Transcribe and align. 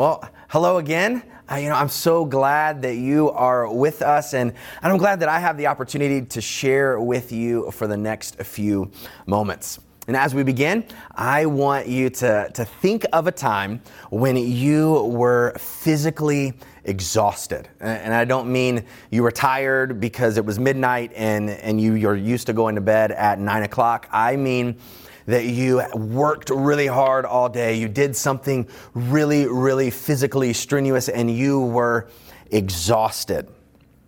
Well, 0.00 0.26
hello 0.48 0.78
again. 0.78 1.22
Uh, 1.46 1.56
you 1.56 1.68
know, 1.68 1.74
I'm 1.74 1.90
so 1.90 2.24
glad 2.24 2.80
that 2.80 2.96
you 2.96 3.28
are 3.32 3.70
with 3.70 4.00
us, 4.00 4.32
and, 4.32 4.50
and 4.82 4.90
I'm 4.90 4.96
glad 4.96 5.20
that 5.20 5.28
I 5.28 5.38
have 5.38 5.58
the 5.58 5.66
opportunity 5.66 6.24
to 6.24 6.40
share 6.40 6.98
with 6.98 7.32
you 7.32 7.70
for 7.70 7.86
the 7.86 7.98
next 7.98 8.36
few 8.36 8.90
moments. 9.26 9.78
And 10.08 10.16
as 10.16 10.34
we 10.34 10.42
begin, 10.42 10.86
I 11.14 11.44
want 11.44 11.86
you 11.86 12.08
to, 12.08 12.50
to 12.50 12.64
think 12.64 13.04
of 13.12 13.26
a 13.26 13.30
time 13.30 13.82
when 14.08 14.38
you 14.38 15.02
were 15.02 15.52
physically 15.58 16.54
exhausted. 16.84 17.68
And 17.78 18.14
I 18.14 18.24
don't 18.24 18.50
mean 18.50 18.86
you 19.10 19.22
were 19.22 19.30
tired 19.30 20.00
because 20.00 20.38
it 20.38 20.46
was 20.46 20.58
midnight 20.58 21.12
and, 21.14 21.50
and 21.50 21.78
you, 21.78 21.92
you're 21.92 22.16
used 22.16 22.46
to 22.46 22.54
going 22.54 22.74
to 22.76 22.80
bed 22.80 23.12
at 23.12 23.38
nine 23.38 23.64
o'clock. 23.64 24.08
I 24.10 24.36
mean, 24.36 24.78
that 25.26 25.44
you 25.44 25.82
worked 25.94 26.50
really 26.50 26.86
hard 26.86 27.24
all 27.24 27.48
day, 27.48 27.76
you 27.76 27.88
did 27.88 28.16
something 28.16 28.66
really, 28.94 29.46
really 29.46 29.90
physically 29.90 30.52
strenuous, 30.52 31.08
and 31.08 31.30
you 31.30 31.60
were 31.60 32.08
exhausted. 32.50 33.48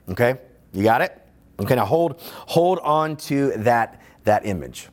Okay? 0.09 0.38
You 0.73 0.83
got 0.83 1.02
it? 1.02 1.19
Okay, 1.61 1.75
now 1.75 1.85
hold, 1.85 2.21
hold 2.21 2.79
on 2.80 3.16
to 3.16 3.52
that, 3.59 4.02
that 4.25 4.47
image. 4.47 4.88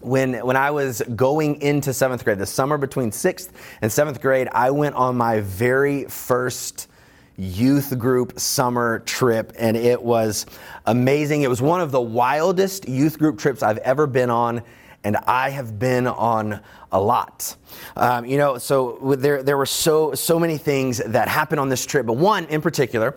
When, 0.00 0.34
when 0.34 0.56
I 0.56 0.70
was 0.70 1.02
going 1.14 1.60
into 1.60 1.92
seventh 1.92 2.24
grade, 2.24 2.38
the 2.38 2.46
summer 2.46 2.78
between 2.78 3.12
sixth 3.12 3.52
and 3.82 3.92
seventh 3.92 4.20
grade, 4.22 4.48
I 4.50 4.70
went 4.70 4.94
on 4.94 5.16
my 5.16 5.40
very 5.40 6.04
first 6.04 6.88
youth 7.36 7.98
group 7.98 8.38
summer 8.40 9.00
trip, 9.00 9.52
and 9.58 9.76
it 9.76 10.02
was 10.02 10.46
amazing. 10.86 11.42
It 11.42 11.48
was 11.48 11.62
one 11.62 11.80
of 11.80 11.90
the 11.90 12.00
wildest 12.00 12.88
youth 12.88 13.18
group 13.18 13.38
trips 13.38 13.62
I've 13.62 13.78
ever 13.78 14.06
been 14.06 14.30
on 14.30 14.62
and 15.04 15.16
I 15.16 15.50
have 15.50 15.78
been 15.78 16.06
on 16.06 16.60
a 16.92 17.00
lot. 17.00 17.56
Um, 17.96 18.26
you 18.26 18.36
know, 18.38 18.58
so 18.58 19.16
there, 19.18 19.42
there 19.42 19.56
were 19.56 19.66
so, 19.66 20.14
so 20.14 20.38
many 20.38 20.58
things 20.58 20.98
that 20.98 21.28
happened 21.28 21.60
on 21.60 21.68
this 21.68 21.86
trip, 21.86 22.06
but 22.06 22.14
one 22.14 22.44
in 22.46 22.60
particular, 22.60 23.16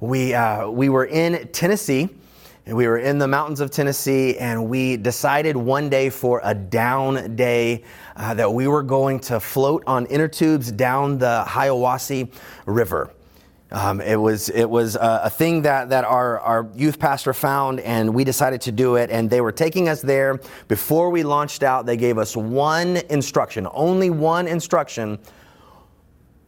we, 0.00 0.34
uh, 0.34 0.68
we 0.68 0.88
were 0.88 1.06
in 1.06 1.48
Tennessee. 1.48 2.08
And 2.66 2.74
we 2.78 2.86
were 2.86 2.96
in 2.96 3.18
the 3.18 3.28
mountains 3.28 3.60
of 3.60 3.70
Tennessee, 3.70 4.38
and 4.38 4.70
we 4.70 4.96
decided 4.96 5.54
one 5.54 5.90
day 5.90 6.08
for 6.08 6.40
a 6.42 6.54
down 6.54 7.36
day 7.36 7.84
uh, 8.16 8.32
that 8.32 8.50
we 8.50 8.66
were 8.68 8.82
going 8.82 9.20
to 9.20 9.38
float 9.38 9.84
on 9.86 10.06
inner 10.06 10.28
tubes 10.28 10.72
down 10.72 11.18
the 11.18 11.44
Hiwassee 11.46 12.32
River. 12.64 13.10
Um, 13.74 14.00
it 14.00 14.14
was 14.14 14.50
it 14.50 14.70
was 14.70 14.94
a, 14.94 15.22
a, 15.24 15.30
thing 15.30 15.62
that 15.62 15.88
that 15.88 16.04
our, 16.04 16.38
our 16.38 16.70
youth 16.76 16.96
pastor 16.96 17.34
found, 17.34 17.80
and 17.80 18.14
we 18.14 18.22
decided 18.22 18.60
to 18.62 18.72
do 18.72 18.94
it. 18.94 19.10
And 19.10 19.28
they 19.28 19.40
were 19.40 19.50
taking 19.50 19.88
us 19.88 20.00
there 20.00 20.38
before 20.68 21.10
we 21.10 21.24
launched 21.24 21.64
out. 21.64 21.84
They 21.84 21.96
gave 21.96 22.16
us 22.16 22.36
one 22.36 22.98
instruction, 23.10 23.66
only 23.72 24.10
one 24.10 24.46
instruction. 24.46 25.18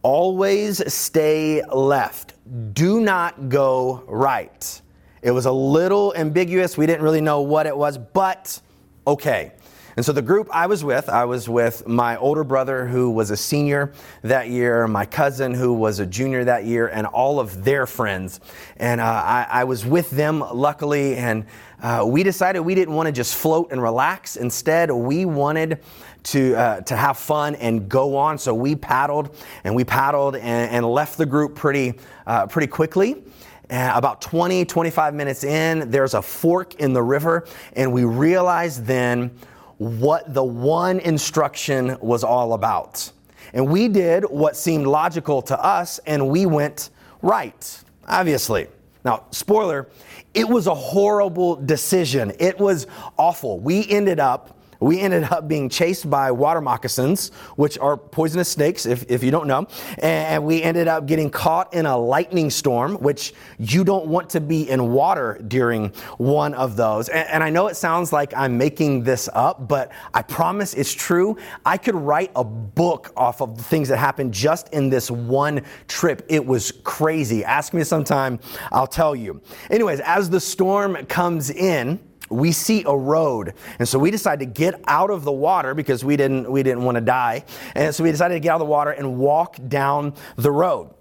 Always 0.03 0.81
stay 0.93 1.61
left. 1.65 2.35
Do 2.73 3.01
not 3.01 3.49
go 3.49 4.05
right. 4.07 4.81
It 5.21 5.31
was 5.31 5.47
a 5.47 5.51
little 5.51 6.13
ambiguous. 6.15 6.77
We 6.77 6.85
didn't 6.85 7.03
really 7.03 7.19
know 7.19 7.41
what 7.41 7.65
it 7.65 7.75
was, 7.75 7.97
but 7.97 8.61
okay. 9.05 9.51
And 9.97 10.05
so 10.05 10.11
the 10.11 10.21
group 10.21 10.47
I 10.51 10.67
was 10.67 10.83
with, 10.83 11.09
I 11.09 11.25
was 11.25 11.49
with 11.49 11.87
my 11.87 12.17
older 12.17 12.43
brother 12.43 12.85
who 12.85 13.09
was 13.09 13.31
a 13.31 13.35
senior 13.35 13.93
that 14.21 14.47
year, 14.47 14.87
my 14.87 15.07
cousin 15.07 15.55
who 15.55 15.73
was 15.73 15.97
a 15.97 16.05
junior 16.05 16.43
that 16.43 16.65
year, 16.65 16.87
and 16.87 17.07
all 17.07 17.39
of 17.39 17.63
their 17.63 17.87
friends. 17.87 18.39
And 18.75 19.01
uh, 19.01 19.03
I, 19.03 19.47
I, 19.49 19.63
was 19.63 19.87
with 19.87 20.11
them, 20.11 20.41
luckily, 20.53 21.15
and 21.15 21.47
uh, 21.81 22.05
we 22.07 22.21
decided 22.21 22.59
we 22.59 22.75
didn't 22.75 22.93
want 22.93 23.07
to 23.07 23.11
just 23.11 23.33
float 23.33 23.71
and 23.71 23.81
relax. 23.81 24.35
Instead, 24.35 24.91
we 24.91 25.25
wanted 25.25 25.79
to, 26.25 26.53
uh, 26.53 26.81
to 26.81 26.95
have 26.95 27.17
fun 27.17 27.55
and 27.55 27.89
go 27.89 28.15
on. 28.17 28.37
So 28.37 28.53
we 28.53 28.75
paddled 28.75 29.35
and 29.63 29.75
we 29.75 29.83
paddled 29.83 30.35
and, 30.35 30.75
and 30.75 30.85
left 30.85 31.17
the 31.17 31.25
group 31.25 31.55
pretty, 31.55 31.95
uh, 32.27 32.45
pretty 32.45 32.67
quickly. 32.67 33.23
About 33.71 34.21
20, 34.21 34.63
25 34.63 35.15
minutes 35.15 35.43
in, 35.43 35.89
there's 35.89 36.13
a 36.13 36.21
fork 36.21 36.75
in 36.75 36.93
the 36.93 37.01
river, 37.01 37.47
and 37.73 37.91
we 37.91 38.05
realized 38.05 38.85
then 38.85 39.31
what 39.77 40.33
the 40.33 40.43
one 40.43 40.99
instruction 40.99 41.97
was 42.01 42.23
all 42.23 42.53
about. 42.53 43.11
And 43.53 43.69
we 43.69 43.87
did 43.87 44.23
what 44.23 44.55
seemed 44.57 44.87
logical 44.87 45.41
to 45.43 45.63
us, 45.63 45.99
and 46.05 46.29
we 46.29 46.45
went 46.45 46.89
right, 47.21 47.83
obviously. 48.07 48.67
Now, 49.05 49.25
spoiler, 49.31 49.87
it 50.33 50.47
was 50.47 50.67
a 50.67 50.75
horrible 50.75 51.55
decision. 51.55 52.33
It 52.39 52.59
was 52.59 52.87
awful. 53.17 53.59
We 53.59 53.87
ended 53.89 54.19
up 54.19 54.56
we 54.79 54.99
ended 54.99 55.23
up 55.23 55.47
being 55.47 55.69
chased 55.69 56.09
by 56.09 56.31
water 56.31 56.61
moccasins, 56.61 57.29
which 57.55 57.77
are 57.79 57.97
poisonous 57.97 58.49
snakes, 58.49 58.85
if, 58.85 59.09
if 59.09 59.23
you 59.23 59.31
don't 59.31 59.47
know. 59.47 59.67
And 59.99 60.45
we 60.45 60.61
ended 60.61 60.87
up 60.87 61.05
getting 61.05 61.29
caught 61.29 61.73
in 61.73 61.85
a 61.85 61.97
lightning 61.97 62.49
storm, 62.49 62.95
which 62.95 63.33
you 63.57 63.83
don't 63.83 64.07
want 64.07 64.29
to 64.31 64.41
be 64.41 64.69
in 64.69 64.91
water 64.91 65.41
during 65.47 65.89
one 66.17 66.53
of 66.53 66.75
those. 66.75 67.09
And, 67.09 67.27
and 67.29 67.43
I 67.43 67.49
know 67.49 67.67
it 67.67 67.75
sounds 67.75 68.13
like 68.13 68.33
I'm 68.35 68.57
making 68.57 69.03
this 69.03 69.29
up, 69.33 69.67
but 69.67 69.91
I 70.13 70.21
promise 70.21 70.73
it's 70.73 70.93
true. 70.93 71.37
I 71.65 71.77
could 71.77 71.95
write 71.95 72.31
a 72.35 72.43
book 72.43 73.11
off 73.15 73.41
of 73.41 73.57
the 73.57 73.63
things 73.63 73.89
that 73.89 73.97
happened 73.97 74.33
just 74.33 74.69
in 74.73 74.89
this 74.89 75.09
one 75.09 75.61
trip. 75.87 76.25
It 76.29 76.45
was 76.45 76.71
crazy. 76.83 77.43
Ask 77.43 77.73
me 77.73 77.83
sometime, 77.83 78.39
I'll 78.71 78.87
tell 78.87 79.15
you. 79.15 79.41
Anyways, 79.69 79.99
as 80.01 80.29
the 80.29 80.39
storm 80.39 81.05
comes 81.07 81.49
in, 81.49 81.99
we 82.29 82.51
see 82.51 82.83
a 82.85 82.95
road. 82.95 83.53
And 83.79 83.87
so 83.87 83.99
we 83.99 84.11
decided 84.11 84.39
to 84.39 84.59
get 84.59 84.81
out 84.87 85.09
of 85.09 85.23
the 85.23 85.31
water 85.31 85.73
because 85.73 86.03
we 86.03 86.17
didn't 86.17 86.51
we 86.51 86.63
didn't 86.63 86.83
want 86.83 86.95
to 86.95 87.01
die. 87.01 87.45
And 87.75 87.93
so 87.93 88.03
we 88.03 88.11
decided 88.11 88.35
to 88.35 88.39
get 88.39 88.49
out 88.49 88.55
of 88.55 88.59
the 88.59 88.65
water 88.65 88.91
and 88.91 89.17
walk 89.17 89.57
down 89.67 90.13
the 90.35 90.51
road. 90.51 90.93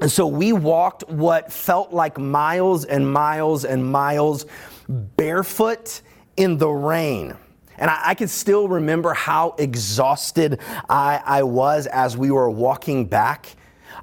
And 0.00 0.10
so 0.10 0.26
we 0.26 0.52
walked 0.52 1.08
what 1.08 1.52
felt 1.52 1.92
like 1.92 2.18
miles 2.18 2.84
and 2.84 3.10
miles 3.10 3.64
and 3.64 3.90
miles 3.90 4.46
barefoot 4.88 6.02
in 6.36 6.58
the 6.58 6.68
rain. 6.68 7.36
And 7.78 7.90
I, 7.90 8.10
I 8.10 8.14
can 8.14 8.28
still 8.28 8.68
remember 8.68 9.14
how 9.14 9.54
exhausted 9.58 10.60
I, 10.88 11.22
I 11.24 11.42
was 11.44 11.86
as 11.86 12.16
we 12.16 12.30
were 12.30 12.50
walking 12.50 13.06
back 13.06 13.54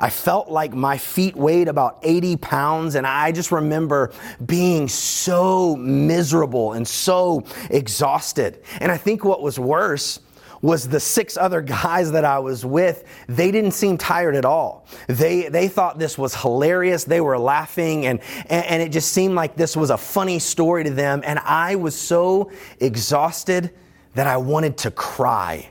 I 0.02 0.10
felt 0.10 0.50
like 0.50 0.74
my 0.74 0.98
feet 0.98 1.36
weighed 1.36 1.68
about 1.68 2.00
80 2.02 2.38
pounds, 2.38 2.96
and 2.96 3.06
I 3.06 3.32
just 3.32 3.52
remember 3.52 4.12
being 4.44 4.88
so 4.88 5.76
miserable 5.76 6.74
and 6.74 6.88
so 6.88 7.44
exhausted. 7.70 8.64
And 8.80 8.92
I 8.92 8.98
think 8.98 9.24
what 9.24 9.44
was 9.44 9.60
worse 9.60 10.20
was 10.62 10.88
the 10.88 11.00
six 11.00 11.38
other 11.38 11.62
guys 11.62 12.12
that 12.12 12.26
I 12.26 12.40
was 12.40 12.66
with, 12.66 13.04
they 13.28 13.52
didn't 13.52 13.72
seem 13.72 13.98
tired 13.98 14.36
at 14.36 14.46
all. 14.46 14.88
They, 15.08 15.50
they 15.50 15.68
thought 15.68 16.00
this 16.00 16.18
was 16.18 16.36
hilarious. 16.36 17.04
They 17.04 17.22
were 17.22 17.38
laughing, 17.38 18.08
and, 18.08 18.20
and, 18.50 18.66
and 18.66 18.82
it 18.82 18.92
just 18.92 19.12
seemed 19.12 19.36
like 19.36 19.56
this 19.56 19.78
was 19.78 19.92
a 19.92 19.98
funny 19.98 20.40
story 20.40 20.84
to 20.84 20.92
them. 20.92 21.22
And 21.26 21.40
I 21.40 21.76
was 21.76 21.96
so 21.96 22.52
exhausted 22.80 23.72
that 24.16 24.28
I 24.28 24.38
wanted 24.38 24.78
to 24.80 24.92
cry. 24.92 25.70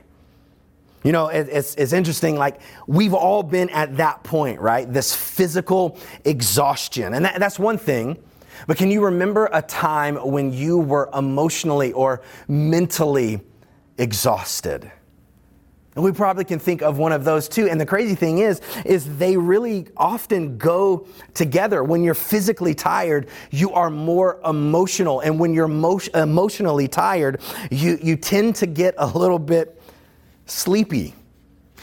You 1.03 1.11
know, 1.11 1.29
it's, 1.29 1.75
it's 1.75 1.93
interesting, 1.93 2.37
like, 2.37 2.61
we've 2.85 3.13
all 3.13 3.41
been 3.41 3.69
at 3.71 3.97
that 3.97 4.23
point, 4.23 4.59
right? 4.59 4.91
This 4.91 5.15
physical 5.15 5.97
exhaustion. 6.25 7.15
And 7.15 7.25
that, 7.25 7.39
that's 7.39 7.57
one 7.57 7.77
thing. 7.77 8.17
But 8.67 8.77
can 8.77 8.91
you 8.91 9.03
remember 9.03 9.49
a 9.51 9.63
time 9.63 10.15
when 10.17 10.53
you 10.53 10.77
were 10.77 11.09
emotionally 11.13 11.91
or 11.93 12.21
mentally 12.47 13.41
exhausted? 13.97 14.91
And 15.95 16.05
we 16.05 16.11
probably 16.11 16.45
can 16.45 16.59
think 16.59 16.81
of 16.81 16.99
one 16.99 17.11
of 17.11 17.25
those 17.25 17.49
too. 17.49 17.67
And 17.67 17.81
the 17.81 17.85
crazy 17.85 18.15
thing 18.15 18.37
is, 18.37 18.61
is 18.85 19.17
they 19.17 19.35
really 19.35 19.87
often 19.97 20.57
go 20.57 21.07
together. 21.33 21.83
When 21.83 22.03
you're 22.03 22.13
physically 22.13 22.73
tired, 22.73 23.27
you 23.49 23.73
are 23.73 23.89
more 23.89 24.39
emotional. 24.45 25.19
And 25.19 25.39
when 25.39 25.53
you're 25.53 25.69
emo- 25.69 25.99
emotionally 26.13 26.87
tired, 26.87 27.41
you, 27.71 27.97
you 28.01 28.15
tend 28.15 28.55
to 28.57 28.67
get 28.67 28.93
a 28.99 29.07
little 29.07 29.39
bit 29.39 29.80
sleepy. 30.51 31.15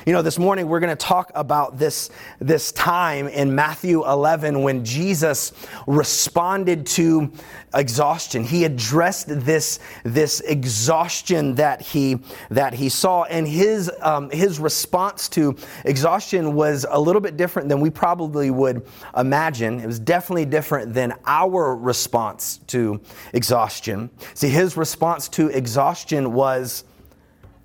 You 0.06 0.12
know, 0.12 0.22
this 0.22 0.38
morning 0.38 0.68
we're 0.68 0.78
going 0.78 0.96
to 0.96 1.06
talk 1.06 1.32
about 1.34 1.76
this, 1.76 2.08
this 2.38 2.70
time 2.70 3.26
in 3.26 3.54
Matthew 3.54 4.06
11 4.06 4.62
when 4.62 4.84
Jesus 4.84 5.52
responded 5.86 6.86
to 6.86 7.32
exhaustion. 7.74 8.44
He 8.44 8.64
addressed 8.64 9.26
this, 9.28 9.80
this 10.04 10.40
exhaustion 10.40 11.56
that 11.56 11.82
he, 11.82 12.20
that 12.50 12.74
he 12.74 12.88
saw, 12.88 13.24
and 13.24 13.46
his, 13.46 13.90
um, 14.00 14.30
his 14.30 14.60
response 14.60 15.28
to 15.30 15.56
exhaustion 15.84 16.54
was 16.54 16.86
a 16.88 17.00
little 17.00 17.20
bit 17.20 17.36
different 17.36 17.68
than 17.68 17.80
we 17.80 17.90
probably 17.90 18.50
would 18.50 18.86
imagine. 19.16 19.80
It 19.80 19.86
was 19.86 19.98
definitely 19.98 20.46
different 20.46 20.94
than 20.94 21.14
our 21.26 21.74
response 21.74 22.58
to 22.68 23.00
exhaustion. 23.32 24.10
See, 24.34 24.48
his 24.48 24.76
response 24.76 25.28
to 25.30 25.48
exhaustion 25.48 26.32
was 26.32 26.84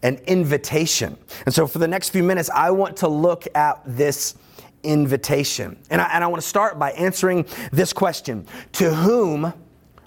an 0.03 0.17
invitation. 0.27 1.17
And 1.45 1.55
so 1.55 1.65
for 1.65 1.79
the 1.79 1.88
next 1.88 2.09
few 2.09 2.21
minutes, 2.21 2.50
I 2.53 2.69
want 2.71 2.97
to 2.97 3.07
look 3.07 3.47
at 3.55 3.81
this 3.85 4.35
invitation. 4.83 5.77
And 5.89 6.01
I, 6.01 6.09
and 6.13 6.23
I 6.23 6.27
want 6.27 6.41
to 6.41 6.47
start 6.47 6.77
by 6.77 6.91
answering 6.91 7.45
this 7.71 7.94
question 7.94 8.45
To 8.73 8.94
whom 8.94 9.53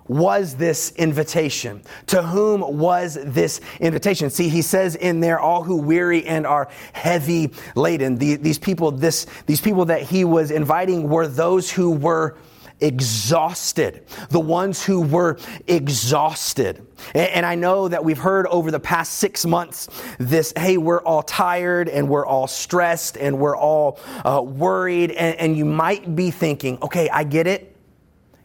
was 0.08 0.54
this 0.54 0.93
invitation? 0.93 1.82
To 2.06 2.22
whom 2.22 2.78
was 2.78 3.19
this 3.20 3.60
invitation? 3.81 4.31
See, 4.31 4.48
he 4.48 4.62
says 4.62 4.94
in 4.94 5.20
there, 5.20 5.40
all 5.40 5.64
who 5.64 5.78
weary 5.78 6.25
and 6.26 6.46
are 6.46 6.69
heavy 6.93 7.50
laden. 7.75 8.16
The, 8.16 8.37
these 8.37 8.58
people, 8.58 8.93
this, 8.93 9.26
these 9.46 9.60
people 9.60 9.87
that 9.87 10.02
he 10.02 10.25
was 10.25 10.52
inviting 10.52 11.08
were 11.08 11.26
those 11.26 11.70
who 11.70 11.90
were 11.90 12.37
exhausted, 12.81 14.05
the 14.28 14.40
ones 14.40 14.84
who 14.84 15.00
were 15.00 15.38
exhausted. 15.67 16.87
And, 17.14 17.31
and, 17.31 17.46
I 17.46 17.55
know 17.55 17.88
that 17.88 18.05
we've 18.05 18.19
heard 18.19 18.46
over 18.49 18.70
the 18.70 18.81
past 18.81 19.14
six 19.14 19.46
months 19.46 19.88
this 20.19 20.52
hey, 20.56 20.76
we're 20.76 21.02
all 21.02 21.23
tired 21.23 21.88
and 21.88 22.08
we're 22.08 22.26
all 22.26 22.46
stressed 22.46 23.17
and 23.17 23.38
we're 23.38 23.56
all 23.56 23.99
uh, 24.25 24.43
worried. 24.43 25.11
And, 25.12 25.37
and 25.37 25.56
you 25.56 25.64
might 25.64 26.14
be 26.14 26.31
thinking, 26.31 26.78
okay, 26.82 27.08
I 27.08 27.25
get 27.25 27.46
it. 27.46 27.76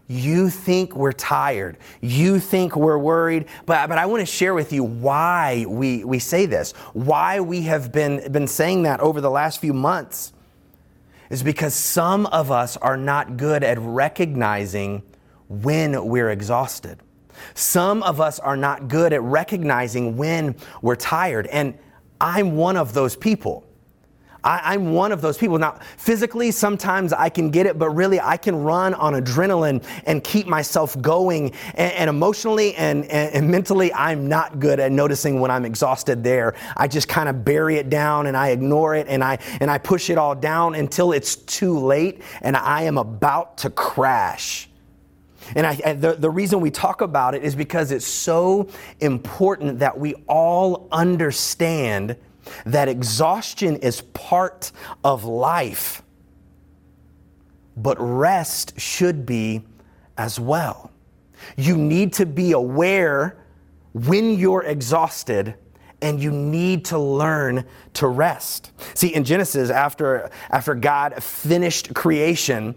You 0.07 0.50
think 0.50 0.94
we're 0.94 1.13
tired. 1.13 1.77
You 2.01 2.39
think 2.39 2.75
we're 2.75 2.98
worried. 2.98 3.45
But, 3.66 3.88
but 3.88 3.98
I 3.98 4.06
want 4.06 4.22
to 4.22 4.25
share 4.25 4.54
with 4.54 4.74
you 4.74 4.84
why 4.84 5.66
we, 5.68 6.04
we 6.04 6.19
say 6.19 6.45
this, 6.45 6.74
why 6.94 7.39
we 7.39 7.62
have 7.63 7.94
been, 7.94 8.30
been 8.31 8.48
saying 8.48 8.84
that 8.84 9.00
over 9.00 9.22
the 9.22 9.31
last 9.31 9.62
few 9.62 9.74
months 9.74 10.34
is 11.31 11.42
because 11.44 11.74
some 11.74 12.25
of 12.28 12.51
us 12.51 12.75
are 12.78 12.98
not 12.98 13.38
good 13.38 13.63
at 13.63 13.80
recognizing 13.80 15.01
when 15.48 16.06
we're 16.06 16.30
exhausted. 16.30 17.00
Some 17.54 18.04
of 18.04 18.19
us 18.19 18.38
are 18.39 18.57
not 18.57 18.89
good 18.89 19.13
at 19.13 19.22
recognizing 19.22 20.18
when 20.18 20.56
we're 20.81 20.98
tired. 20.98 21.48
And 21.48 21.78
I'm 22.19 22.57
one 22.57 22.75
of 22.75 22.94
those 22.94 23.16
people. 23.16 23.66
I, 24.43 24.73
am 24.73 24.93
one 24.93 25.11
of 25.11 25.21
those 25.21 25.38
people. 25.38 25.59
Now, 25.59 25.79
physically, 25.97 26.49
sometimes 26.51 27.13
I 27.13 27.29
can 27.29 27.51
get 27.51 27.67
it, 27.67 27.77
but 27.77 27.91
really, 27.91 28.19
I 28.19 28.38
can 28.38 28.55
run 28.55 28.93
on 28.95 29.13
adrenaline 29.13 29.83
and 30.05 30.23
keep 30.23 30.47
myself 30.47 30.99
going. 30.99 31.53
And, 31.75 31.93
and 31.93 32.09
emotionally 32.09 32.73
and, 32.75 33.05
and, 33.05 33.35
and 33.35 33.51
mentally, 33.51 33.93
I'm 33.93 34.27
not 34.27 34.59
good 34.59 34.79
at 34.79 34.91
noticing 34.91 35.39
when 35.39 35.51
I'm 35.51 35.65
exhausted 35.65 36.23
there. 36.23 36.55
I 36.75 36.88
just 36.88 37.07
kind 37.07 37.29
of 37.29 37.45
bury 37.45 37.77
it 37.77 37.89
down 37.89 38.25
and 38.25 38.35
I 38.35 38.49
ignore 38.49 38.95
it 38.95 39.07
and 39.07 39.23
I, 39.23 39.38
and 39.59 39.69
I 39.69 39.77
push 39.77 40.09
it 40.09 40.17
all 40.17 40.33
down 40.33 40.73
until 40.73 41.11
it's 41.11 41.35
too 41.35 41.77
late 41.77 42.21
and 42.41 42.57
I 42.57 42.83
am 42.83 42.97
about 42.97 43.59
to 43.59 43.69
crash. 43.69 44.69
And 45.55 45.67
I, 45.67 45.93
the, 45.93 46.13
the 46.13 46.29
reason 46.29 46.61
we 46.61 46.71
talk 46.71 47.01
about 47.01 47.35
it 47.35 47.43
is 47.43 47.55
because 47.55 47.91
it's 47.91 48.07
so 48.07 48.69
important 48.99 49.79
that 49.79 49.99
we 49.99 50.15
all 50.27 50.88
understand 50.91 52.15
that 52.65 52.88
exhaustion 52.88 53.77
is 53.77 54.01
part 54.01 54.71
of 55.03 55.23
life, 55.23 56.01
but 57.77 57.97
rest 57.99 58.79
should 58.79 59.25
be 59.25 59.63
as 60.17 60.39
well. 60.39 60.91
You 61.57 61.77
need 61.77 62.13
to 62.13 62.25
be 62.25 62.51
aware 62.51 63.38
when 63.93 64.38
you're 64.38 64.63
exhausted 64.63 65.55
and 66.01 66.21
you 66.21 66.31
need 66.31 66.85
to 66.85 66.97
learn 66.97 67.65
to 67.93 68.07
rest. 68.07 68.71
See, 68.95 69.13
in 69.13 69.23
Genesis, 69.23 69.69
after, 69.69 70.29
after 70.49 70.73
God 70.73 71.21
finished 71.23 71.93
creation, 71.93 72.75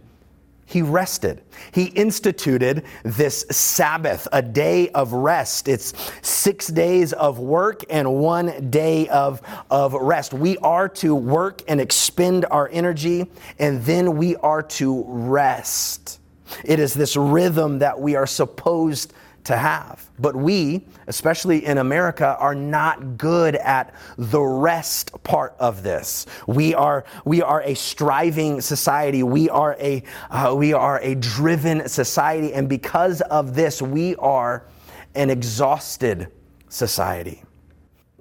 he 0.67 0.83
rested. 0.83 1.43
He 1.73 1.85
instituted 1.85 2.85
this 3.03 3.45
Sabbath, 3.51 4.27
a 4.33 4.43
day 4.43 4.89
of 4.91 5.13
rest. 5.13 5.69
It's 5.69 5.93
six 6.23 6.69
days 6.69 7.13
of 7.13 7.39
work 7.39 7.85
and 7.91 8.17
one 8.17 8.71
day 8.71 9.09
of, 9.09 9.43
of 9.71 9.93
rest. 9.93 10.33
We 10.33 10.57
are 10.59 10.89
to 10.91 11.15
work 11.15 11.63
and 11.69 11.81
expend 11.81 12.47
our 12.51 12.69
energy, 12.73 13.31
and 13.59 13.83
then 13.85 14.17
we 14.17 14.37
are 14.37 14.63
to 14.63 15.05
rest. 15.07 16.21
It 16.65 16.79
is 16.79 16.95
this 16.95 17.17
rhythm 17.17 17.81
that 17.81 18.01
we 18.01 18.17
are 18.17 18.27
supposed 18.27 19.13
to 19.45 19.57
have. 19.57 20.11
But 20.19 20.35
we, 20.35 20.87
especially 21.07 21.65
in 21.65 21.79
America, 21.79 22.37
are 22.39 22.55
not 22.55 23.19
good 23.19 23.57
at 23.57 23.95
the 24.17 24.41
rest 24.41 25.13
part 25.23 25.55
of 25.59 25.83
this. 25.83 26.27
We 26.47 26.75
are, 26.75 27.05
we 27.25 27.43
are 27.43 27.63
a 27.63 27.75
striving 27.75 28.61
society. 28.61 29.23
We 29.23 29.49
are 29.51 29.77
a, 29.79 30.03
uh, 30.31 30.55
we 30.57 30.73
are 30.73 31.01
a 31.01 31.15
driven 31.15 31.89
society. 31.89 32.53
And 32.55 32.69
because 32.69 33.21
of 33.23 33.55
this, 33.55 33.81
we 33.83 34.17
are 34.17 34.67
an 35.15 35.31
exhausted 35.31 36.33
society. 36.69 37.43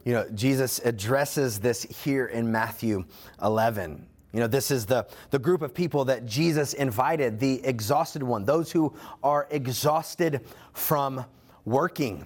You 0.03 0.13
know, 0.13 0.29
Jesus 0.33 0.79
addresses 0.83 1.59
this 1.59 1.83
here 1.83 2.25
in 2.25 2.51
Matthew 2.51 3.05
11. 3.41 4.05
You 4.33 4.39
know, 4.39 4.47
this 4.47 4.71
is 4.71 4.87
the, 4.87 5.05
the 5.29 5.37
group 5.37 5.61
of 5.61 5.75
people 5.75 6.05
that 6.05 6.25
Jesus 6.25 6.73
invited, 6.73 7.39
the 7.39 7.63
exhausted 7.63 8.23
one, 8.23 8.45
those 8.45 8.71
who 8.71 8.95
are 9.21 9.47
exhausted 9.51 10.41
from 10.73 11.23
working. 11.65 12.25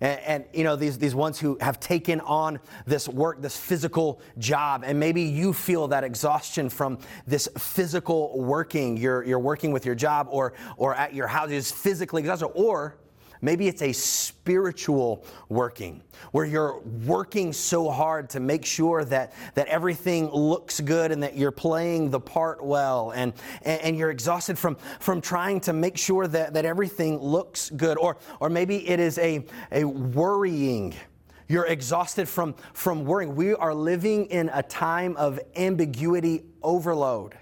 And, 0.00 0.20
and, 0.20 0.44
you 0.52 0.64
know, 0.64 0.74
these, 0.74 0.98
these 0.98 1.14
ones 1.14 1.38
who 1.38 1.56
have 1.60 1.78
taken 1.78 2.18
on 2.22 2.58
this 2.86 3.08
work, 3.08 3.40
this 3.40 3.56
physical 3.56 4.20
job, 4.38 4.82
and 4.84 4.98
maybe 4.98 5.22
you 5.22 5.52
feel 5.52 5.86
that 5.88 6.02
exhaustion 6.02 6.68
from 6.68 6.98
this 7.24 7.48
physical 7.56 8.36
working. 8.40 8.96
You're, 8.96 9.22
you're 9.22 9.38
working 9.38 9.70
with 9.70 9.86
your 9.86 9.94
job 9.94 10.26
or, 10.28 10.54
or 10.76 10.92
at 10.96 11.14
your 11.14 11.28
house, 11.28 11.50
is 11.50 11.70
physically 11.70 12.22
exhausted, 12.22 12.46
or 12.46 12.96
Maybe 13.44 13.66
it's 13.66 13.82
a 13.82 13.92
spiritual 13.92 15.26
working 15.48 16.00
where 16.30 16.46
you're 16.46 16.78
working 17.04 17.52
so 17.52 17.90
hard 17.90 18.30
to 18.30 18.40
make 18.40 18.64
sure 18.64 19.04
that, 19.04 19.32
that 19.54 19.66
everything 19.66 20.30
looks 20.30 20.78
good 20.78 21.10
and 21.10 21.24
that 21.24 21.36
you're 21.36 21.50
playing 21.50 22.10
the 22.10 22.20
part 22.20 22.64
well 22.64 23.10
and, 23.10 23.32
and, 23.62 23.80
and 23.82 23.98
you're 23.98 24.12
exhausted 24.12 24.56
from, 24.56 24.76
from 25.00 25.20
trying 25.20 25.58
to 25.60 25.72
make 25.72 25.98
sure 25.98 26.28
that, 26.28 26.54
that 26.54 26.64
everything 26.64 27.18
looks 27.18 27.68
good. 27.70 27.98
Or, 27.98 28.16
or 28.38 28.48
maybe 28.48 28.88
it 28.88 29.00
is 29.00 29.18
a, 29.18 29.44
a 29.72 29.84
worrying. 29.84 30.94
You're 31.48 31.66
exhausted 31.66 32.28
from, 32.28 32.54
from 32.72 33.04
worrying. 33.04 33.34
We 33.34 33.54
are 33.54 33.74
living 33.74 34.26
in 34.26 34.50
a 34.54 34.62
time 34.62 35.16
of 35.16 35.40
ambiguity 35.56 36.44
overload. 36.62 37.36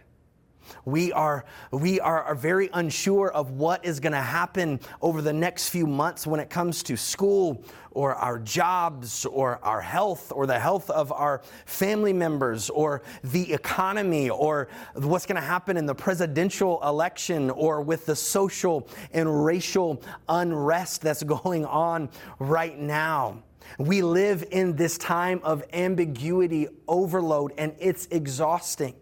We 0.84 1.12
are, 1.12 1.44
we 1.70 2.00
are, 2.00 2.22
are 2.22 2.34
very 2.34 2.70
unsure 2.72 3.31
of 3.31 3.52
what 3.52 3.84
is 3.84 4.00
going 4.00 4.12
to 4.12 4.19
happen 4.19 4.81
over 5.02 5.22
the 5.22 5.32
next 5.32 5.69
few 5.69 5.87
months 5.87 6.26
when 6.26 6.40
it 6.40 6.50
comes 6.50 6.82
to 6.84 6.96
school 6.96 7.64
or 7.93 8.14
our 8.14 8.38
jobs 8.38 9.26
or 9.26 9.58
our 9.64 9.81
health 9.81 10.32
or 10.34 10.46
the 10.46 10.58
health 10.58 10.90
of 10.90 11.12
our 11.12 11.43
family 11.67 12.12
members 12.12 12.70
or 12.70 13.02
the 13.25 13.52
economy 13.52 14.31
or 14.31 14.69
what's 14.94 15.26
going 15.26 15.40
to 15.40 15.46
happen 15.46 15.76
in 15.76 15.87
the 15.87 15.94
presidential 15.94 16.81
election 16.84 17.50
or 17.50 17.81
with 17.81 18.06
the 18.06 18.16
social 18.16 18.88
and 19.12 19.44
racial 19.44 20.02
unrest 20.28 21.02
that's 21.02 21.23
going 21.23 21.64
on 21.64 22.08
right 22.38 22.78
now. 22.78 23.43
We 23.78 24.02
live 24.02 24.44
in 24.50 24.76
this 24.76 24.99
time 24.99 25.40
of 25.43 25.64
ambiguity 25.73 26.69
overload 26.88 27.52
and 27.56 27.75
it's 27.78 28.06
exhausting. 28.06 28.94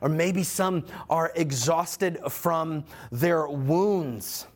Or 0.00 0.08
maybe 0.08 0.42
some 0.42 0.84
are 1.08 1.32
exhausted 1.34 2.18
from 2.28 2.84
their 3.10 3.48
wounds, 3.48 4.46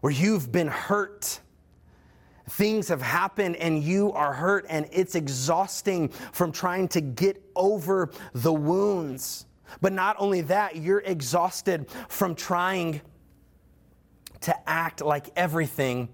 where 0.00 0.12
you've 0.12 0.50
been 0.52 0.68
hurt. 0.68 1.40
Things 2.50 2.88
have 2.88 3.02
happened 3.02 3.56
and 3.56 3.82
you 3.82 4.12
are 4.12 4.32
hurt, 4.32 4.64
and 4.68 4.88
it's 4.90 5.14
exhausting 5.14 6.08
from 6.08 6.50
trying 6.50 6.88
to 6.88 7.00
get 7.00 7.42
over 7.54 8.10
the 8.32 8.52
wounds. 8.52 9.44
But 9.82 9.92
not 9.92 10.16
only 10.18 10.40
that, 10.42 10.76
you're 10.76 11.00
exhausted 11.00 11.90
from 12.08 12.34
trying 12.34 13.02
to 14.40 14.68
act 14.68 15.02
like 15.02 15.28
everything 15.36 16.08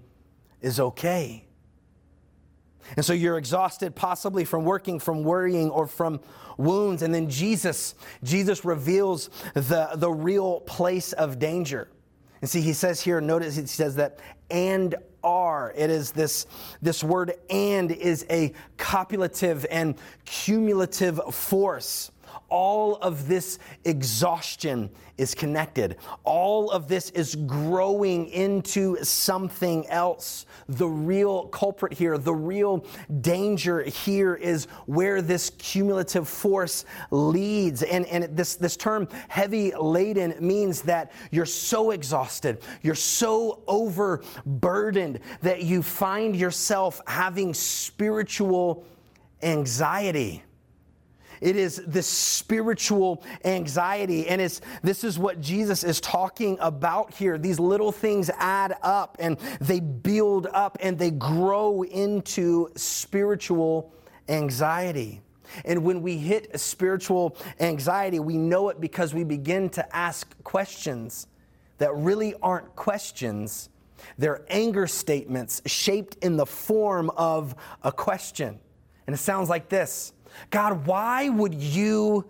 is 0.61 0.79
okay. 0.79 1.44
And 2.95 3.05
so 3.05 3.13
you're 3.13 3.37
exhausted, 3.37 3.95
possibly 3.95 4.45
from 4.45 4.63
working, 4.63 4.99
from 4.99 5.23
worrying, 5.23 5.69
or 5.69 5.87
from 5.87 6.19
wounds. 6.57 7.01
And 7.01 7.13
then 7.13 7.29
Jesus, 7.29 7.95
Jesus 8.23 8.63
reveals 8.63 9.29
the, 9.53 9.89
the 9.95 10.11
real 10.11 10.61
place 10.61 11.13
of 11.13 11.39
danger. 11.39 11.89
And 12.41 12.49
see, 12.49 12.61
he 12.61 12.73
says 12.73 13.01
here, 13.01 13.21
notice 13.21 13.55
he 13.55 13.65
says 13.65 13.95
that 13.95 14.19
and 14.49 14.95
are. 15.23 15.73
It 15.75 15.89
is 15.89 16.11
this, 16.11 16.45
this 16.81 17.03
word 17.03 17.33
and 17.49 17.91
is 17.91 18.25
a 18.29 18.53
copulative 18.77 19.65
and 19.71 19.95
cumulative 20.25 21.19
force 21.33 22.11
all 22.49 22.95
of 22.97 23.27
this 23.27 23.59
exhaustion 23.83 24.89
is 25.17 25.33
connected. 25.33 25.97
All 26.23 26.69
of 26.71 26.87
this 26.87 27.09
is 27.11 27.35
growing 27.35 28.27
into 28.27 28.97
something 29.03 29.87
else. 29.87 30.45
The 30.67 30.87
real 30.87 31.47
culprit 31.47 31.93
here, 31.93 32.17
the 32.17 32.33
real 32.33 32.85
danger 33.21 33.83
here 33.83 34.35
is 34.35 34.65
where 34.85 35.21
this 35.21 35.51
cumulative 35.57 36.27
force 36.27 36.85
leads. 37.11 37.83
And, 37.83 38.05
and 38.07 38.35
this, 38.35 38.55
this 38.55 38.75
term 38.75 39.07
heavy 39.29 39.73
laden 39.75 40.35
means 40.39 40.81
that 40.83 41.11
you're 41.31 41.45
so 41.45 41.91
exhausted, 41.91 42.61
you're 42.81 42.95
so 42.95 43.63
overburdened 43.67 45.19
that 45.41 45.63
you 45.63 45.81
find 45.81 46.35
yourself 46.35 47.01
having 47.07 47.53
spiritual 47.53 48.85
anxiety. 49.41 50.43
It 51.41 51.55
is 51.55 51.81
this 51.85 52.07
spiritual 52.07 53.23
anxiety. 53.43 54.27
And 54.27 54.41
it's, 54.41 54.61
this 54.81 55.03
is 55.03 55.19
what 55.19 55.41
Jesus 55.41 55.83
is 55.83 55.99
talking 56.01 56.57
about 56.59 57.13
here. 57.13 57.37
These 57.37 57.59
little 57.59 57.91
things 57.91 58.29
add 58.37 58.77
up 58.81 59.17
and 59.19 59.37
they 59.59 59.79
build 59.79 60.47
up 60.47 60.77
and 60.81 60.97
they 60.97 61.11
grow 61.11 61.83
into 61.83 62.69
spiritual 62.75 63.93
anxiety. 64.29 65.21
And 65.63 65.83
when 65.83 66.01
we 66.01 66.17
hit 66.17 66.59
spiritual 66.59 67.37
anxiety, 67.59 68.19
we 68.19 68.37
know 68.37 68.69
it 68.69 68.81
because 68.81 69.13
we 69.13 69.23
begin 69.23 69.69
to 69.71 69.95
ask 69.95 70.35
questions 70.43 71.27
that 71.77 71.95
really 71.95 72.33
aren't 72.41 72.75
questions. 72.75 73.69
They're 74.17 74.45
anger 74.49 74.87
statements 74.87 75.61
shaped 75.65 76.17
in 76.23 76.37
the 76.37 76.45
form 76.45 77.09
of 77.11 77.55
a 77.83 77.91
question. 77.91 78.59
And 79.07 79.13
it 79.13 79.19
sounds 79.19 79.49
like 79.49 79.69
this 79.69 80.13
God, 80.49 80.85
why 80.85 81.29
would 81.29 81.53
you, 81.53 82.25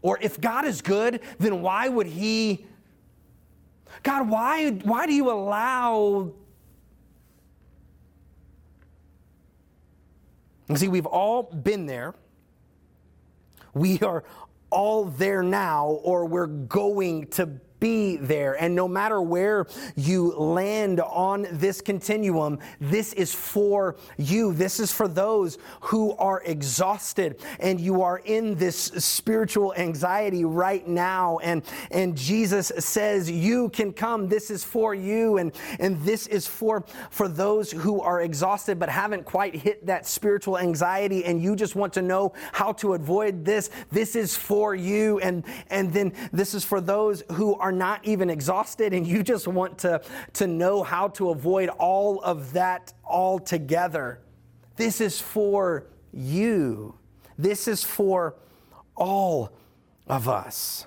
or 0.00 0.18
if 0.20 0.40
God 0.40 0.64
is 0.64 0.82
good, 0.82 1.20
then 1.38 1.62
why 1.62 1.88
would 1.88 2.06
He, 2.06 2.66
God, 4.02 4.28
why, 4.28 4.70
why 4.70 5.06
do 5.06 5.12
you 5.12 5.30
allow 5.30 6.32
You 10.72 10.78
see, 10.78 10.88
we've 10.88 11.06
all 11.06 11.42
been 11.42 11.84
there. 11.84 12.14
We 13.74 14.00
are 14.00 14.24
all 14.70 15.04
there 15.04 15.42
now, 15.42 15.86
or 16.02 16.24
we're 16.24 16.46
going 16.46 17.26
to 17.28 17.60
be 17.82 18.14
there. 18.16 18.54
And 18.62 18.76
no 18.76 18.86
matter 18.86 19.20
where 19.20 19.66
you 19.96 20.30
land 20.36 21.00
on 21.00 21.48
this 21.50 21.80
continuum, 21.80 22.60
this 22.80 23.12
is 23.12 23.34
for 23.34 23.96
you. 24.16 24.52
This 24.52 24.78
is 24.78 24.92
for 24.92 25.08
those 25.08 25.58
who 25.80 26.12
are 26.12 26.40
exhausted 26.44 27.40
and 27.58 27.80
you 27.80 28.02
are 28.02 28.18
in 28.24 28.54
this 28.54 28.76
spiritual 28.76 29.74
anxiety 29.74 30.44
right 30.44 30.86
now. 30.86 31.38
And, 31.38 31.64
and 31.90 32.16
Jesus 32.16 32.70
says, 32.78 33.28
You 33.28 33.68
can 33.70 33.92
come. 33.92 34.28
This 34.28 34.52
is 34.52 34.62
for 34.62 34.94
you. 34.94 35.38
And, 35.38 35.50
and 35.80 36.00
this 36.02 36.28
is 36.28 36.46
for, 36.46 36.84
for 37.10 37.26
those 37.26 37.72
who 37.72 38.00
are 38.00 38.20
exhausted 38.20 38.78
but 38.78 38.90
haven't 38.90 39.24
quite 39.24 39.56
hit 39.56 39.84
that 39.86 40.06
spiritual 40.06 40.56
anxiety 40.56 41.24
and 41.24 41.42
you 41.42 41.56
just 41.56 41.74
want 41.74 41.92
to 41.94 42.02
know 42.02 42.32
how 42.52 42.72
to 42.74 42.94
avoid 42.94 43.44
this. 43.44 43.70
This 43.90 44.14
is 44.14 44.36
for 44.36 44.76
you. 44.76 45.18
And, 45.18 45.42
and 45.68 45.92
then 45.92 46.12
this 46.30 46.54
is 46.54 46.64
for 46.64 46.80
those 46.80 47.24
who 47.32 47.56
are 47.56 47.71
are 47.72 47.76
not 47.76 48.04
even 48.04 48.30
exhausted 48.30 48.92
and 48.92 49.06
you 49.06 49.22
just 49.22 49.48
want 49.48 49.78
to, 49.78 50.00
to 50.34 50.46
know 50.46 50.82
how 50.82 51.08
to 51.08 51.30
avoid 51.30 51.68
all 51.70 52.20
of 52.20 52.52
that 52.52 52.92
altogether. 53.04 54.20
This 54.76 55.00
is 55.00 55.20
for 55.20 55.86
you. 56.12 56.94
This 57.38 57.66
is 57.66 57.82
for 57.82 58.36
all 58.94 59.52
of 60.06 60.28
us. 60.28 60.86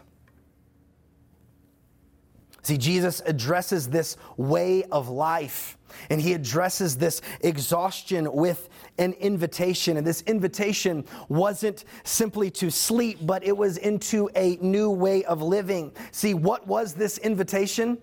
See, 2.65 2.79
Jesus 2.79 3.21
addresses 3.27 3.87
this 3.89 4.17
way 4.37 4.85
of 4.85 5.07
life 5.07 5.77
and 6.09 6.19
he 6.19 6.33
addresses 6.33 6.97
this 6.97 7.21
exhaustion 7.41 8.33
with 8.33 8.69
an 8.97 9.13
invitation. 9.13 9.97
And 9.97 10.07
this 10.07 10.23
invitation 10.23 11.05
wasn't 11.29 11.85
simply 12.05 12.49
to 12.49 12.71
sleep, 12.71 13.19
but 13.21 13.43
it 13.43 13.55
was 13.55 13.77
into 13.77 14.31
a 14.35 14.57
new 14.61 14.89
way 14.89 15.23
of 15.25 15.43
living. 15.43 15.91
See, 16.09 16.33
what 16.33 16.65
was 16.65 16.95
this 16.95 17.19
invitation? 17.19 17.99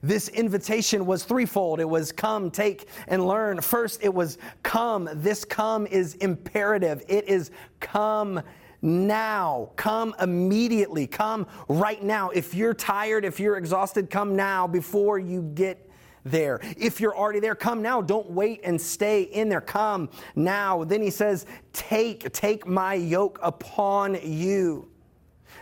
This 0.00 0.28
invitation 0.28 1.04
was 1.04 1.24
threefold. 1.24 1.80
It 1.80 1.88
was 1.88 2.12
come, 2.12 2.52
take, 2.52 2.88
and 3.08 3.26
learn. 3.26 3.60
First, 3.60 4.04
it 4.04 4.14
was 4.14 4.38
come. 4.62 5.08
This 5.12 5.44
come 5.44 5.88
is 5.88 6.14
imperative. 6.14 7.02
It 7.08 7.28
is 7.28 7.50
come 7.80 8.42
now. 8.82 9.70
Come 9.76 10.14
immediately. 10.20 11.06
Come 11.06 11.46
right 11.68 12.02
now. 12.02 12.30
If 12.30 12.54
you're 12.54 12.74
tired, 12.74 13.24
if 13.24 13.40
you're 13.40 13.56
exhausted, 13.56 14.10
come 14.10 14.36
now 14.36 14.66
before 14.66 15.18
you 15.18 15.42
get 15.42 15.90
there. 16.24 16.60
If 16.76 17.00
you're 17.00 17.16
already 17.16 17.40
there, 17.40 17.54
come 17.54 17.82
now. 17.82 18.00
Don't 18.00 18.30
wait 18.30 18.60
and 18.64 18.80
stay 18.80 19.22
in 19.22 19.48
there. 19.48 19.60
Come 19.60 20.10
now. 20.34 20.84
Then 20.84 21.02
he 21.02 21.10
says, 21.10 21.46
Take, 21.72 22.32
take 22.32 22.66
my 22.66 22.94
yoke 22.94 23.38
upon 23.42 24.18
you. 24.22 24.88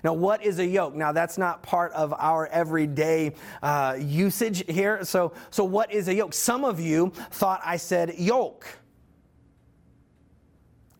Now, 0.04 0.12
what 0.12 0.44
is 0.44 0.58
a 0.58 0.66
yoke? 0.66 0.94
Now, 0.94 1.12
that's 1.12 1.38
not 1.38 1.62
part 1.62 1.92
of 1.92 2.12
our 2.12 2.46
everyday 2.49 3.32
uh, 3.62 3.96
usage 3.99 4.64
here. 4.68 5.04
So, 5.04 5.32
so, 5.50 5.64
what 5.64 5.92
is 5.92 6.08
a 6.08 6.14
yoke? 6.14 6.32
Some 6.32 6.64
of 6.64 6.78
you 6.78 7.12
thought 7.30 7.61
I 7.64 7.76
said 7.76 8.14
yolk. 8.18 8.66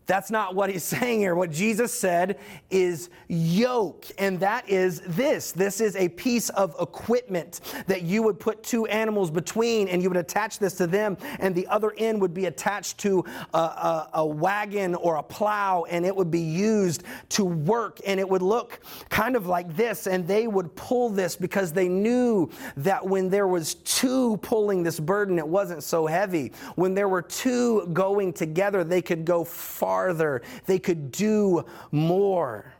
That's 0.07 0.31
not 0.31 0.55
what 0.55 0.71
he's 0.71 0.85
saying 0.97 1.21
here. 1.21 1.35
What 1.35 1.51
Jesus 1.51 1.93
said 1.93 2.39
is 2.71 3.11
yoke, 3.29 4.07
and 4.19 4.39
that 4.41 4.69
is 4.69 5.01
this. 5.01 5.53
This 5.53 5.81
is 5.81 5.97
a 5.97 6.09
piece 6.09 6.49
of 6.51 6.75
equipment 6.81 7.61
that 7.87 8.03
you 8.03 8.23
would 8.23 8.39
put 8.39 8.63
two 8.63 8.87
animals 8.87 9.31
between, 9.31 9.89
and 9.89 10.03
you 10.03 10.09
would 10.09 10.17
attach 10.17 10.59
this 10.59 10.75
to 10.75 10.87
them, 10.87 11.17
and 11.41 11.55
the 11.55 11.67
other 11.67 11.93
end 11.99 12.21
would 12.21 12.35
be 12.35 12.47
attached 12.47 12.99
to 12.99 13.25
a, 13.53 13.59
a, 13.59 14.11
a 14.15 14.27
wagon 14.27 14.95
or 14.95 15.17
a 15.17 15.23
plow, 15.23 15.85
and 15.91 16.07
it 16.07 16.15
would 16.15 16.31
be 16.31 16.41
used 16.41 17.03
to 17.31 17.45
work, 17.45 18.01
and 18.07 18.21
it 18.21 18.29
would 18.29 18.43
look 18.43 18.81
kind 19.09 19.35
of 19.37 19.47
like 19.47 19.75
this, 19.77 20.07
and 20.07 20.27
they 20.27 20.47
would 20.47 20.75
pull 20.77 21.09
this 21.09 21.35
because 21.37 21.73
they 21.73 21.89
knew 21.89 22.49
that 22.77 23.05
when 23.05 23.29
there 23.29 23.49
was 23.49 23.75
two 23.75 24.37
pulling 24.39 24.83
this 24.83 25.01
burden, 25.01 25.39
it 25.39 25.47
wasn't 25.47 25.83
so 25.83 26.07
heavy. 26.07 26.53
When 26.77 26.95
there 26.95 27.09
were 27.09 27.23
two 27.23 27.87
going 27.93 28.33
together, 28.33 28.85
they 28.85 29.03
could 29.03 29.25
go 29.25 29.45
far 29.45 29.96
farther, 29.97 30.43
they 30.67 30.79
could 30.79 31.11
do 31.11 31.65
more. 31.91 32.75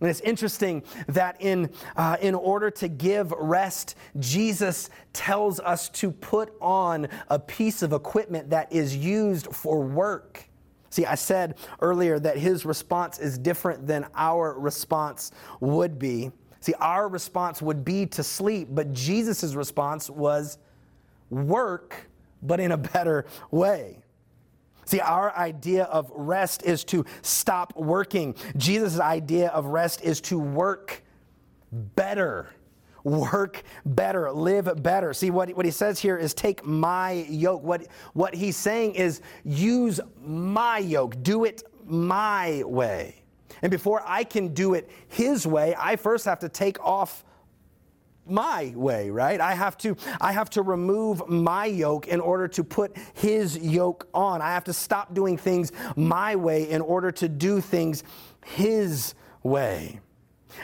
And 0.00 0.08
it's 0.08 0.20
interesting 0.20 0.84
that 1.08 1.36
in, 1.40 1.70
uh, 1.96 2.16
in 2.20 2.36
order 2.36 2.70
to 2.70 2.86
give 2.86 3.32
rest, 3.32 3.96
Jesus 4.20 4.88
tells 5.12 5.58
us 5.58 5.88
to 5.90 6.12
put 6.12 6.54
on 6.60 7.08
a 7.28 7.40
piece 7.40 7.82
of 7.82 7.92
equipment 7.92 8.50
that 8.50 8.72
is 8.72 8.96
used 8.96 9.48
for 9.52 9.82
work. 9.82 10.48
See, 10.90 11.04
I 11.04 11.16
said 11.16 11.58
earlier 11.80 12.20
that 12.20 12.38
his 12.38 12.64
response 12.64 13.18
is 13.18 13.36
different 13.36 13.88
than 13.88 14.06
our 14.14 14.58
response 14.58 15.32
would 15.58 15.98
be. 15.98 16.30
See, 16.60 16.74
our 16.74 17.08
response 17.08 17.60
would 17.60 17.84
be 17.84 18.06
to 18.06 18.22
sleep, 18.22 18.68
but 18.70 18.92
Jesus' 18.92 19.54
response 19.54 20.08
was 20.08 20.56
work, 21.30 22.08
but 22.42 22.60
in 22.60 22.70
a 22.70 22.78
better 22.78 23.26
way. 23.50 23.98
See, 24.90 24.98
our 24.98 25.32
idea 25.36 25.84
of 25.84 26.10
rest 26.12 26.64
is 26.64 26.82
to 26.86 27.04
stop 27.22 27.76
working. 27.76 28.34
Jesus' 28.56 28.98
idea 28.98 29.50
of 29.50 29.66
rest 29.66 30.02
is 30.02 30.20
to 30.22 30.36
work 30.36 31.04
better. 31.70 32.50
Work 33.04 33.62
better, 33.86 34.32
live 34.32 34.82
better. 34.82 35.14
See, 35.14 35.30
what, 35.30 35.48
what 35.50 35.64
he 35.64 35.70
says 35.70 36.00
here 36.00 36.16
is 36.16 36.34
take 36.34 36.64
my 36.64 37.12
yoke. 37.28 37.62
What, 37.62 37.86
what 38.14 38.34
he's 38.34 38.56
saying 38.56 38.96
is 38.96 39.22
use 39.44 40.00
my 40.20 40.78
yoke, 40.78 41.22
do 41.22 41.44
it 41.44 41.62
my 41.86 42.64
way. 42.66 43.22
And 43.62 43.70
before 43.70 44.02
I 44.04 44.24
can 44.24 44.52
do 44.52 44.74
it 44.74 44.90
his 45.06 45.46
way, 45.46 45.72
I 45.78 45.94
first 45.94 46.24
have 46.24 46.40
to 46.40 46.48
take 46.48 46.80
off 46.80 47.24
my 48.26 48.72
way, 48.76 49.10
right? 49.10 49.40
I 49.40 49.54
have 49.54 49.76
to 49.78 49.96
I 50.20 50.32
have 50.32 50.50
to 50.50 50.62
remove 50.62 51.28
my 51.28 51.66
yoke 51.66 52.08
in 52.08 52.20
order 52.20 52.48
to 52.48 52.64
put 52.64 52.96
his 53.14 53.58
yoke 53.58 54.08
on. 54.14 54.40
I 54.42 54.50
have 54.50 54.64
to 54.64 54.72
stop 54.72 55.14
doing 55.14 55.36
things 55.36 55.72
my 55.96 56.36
way 56.36 56.70
in 56.70 56.80
order 56.80 57.10
to 57.12 57.28
do 57.28 57.60
things 57.60 58.04
his 58.44 59.14
way. 59.42 60.00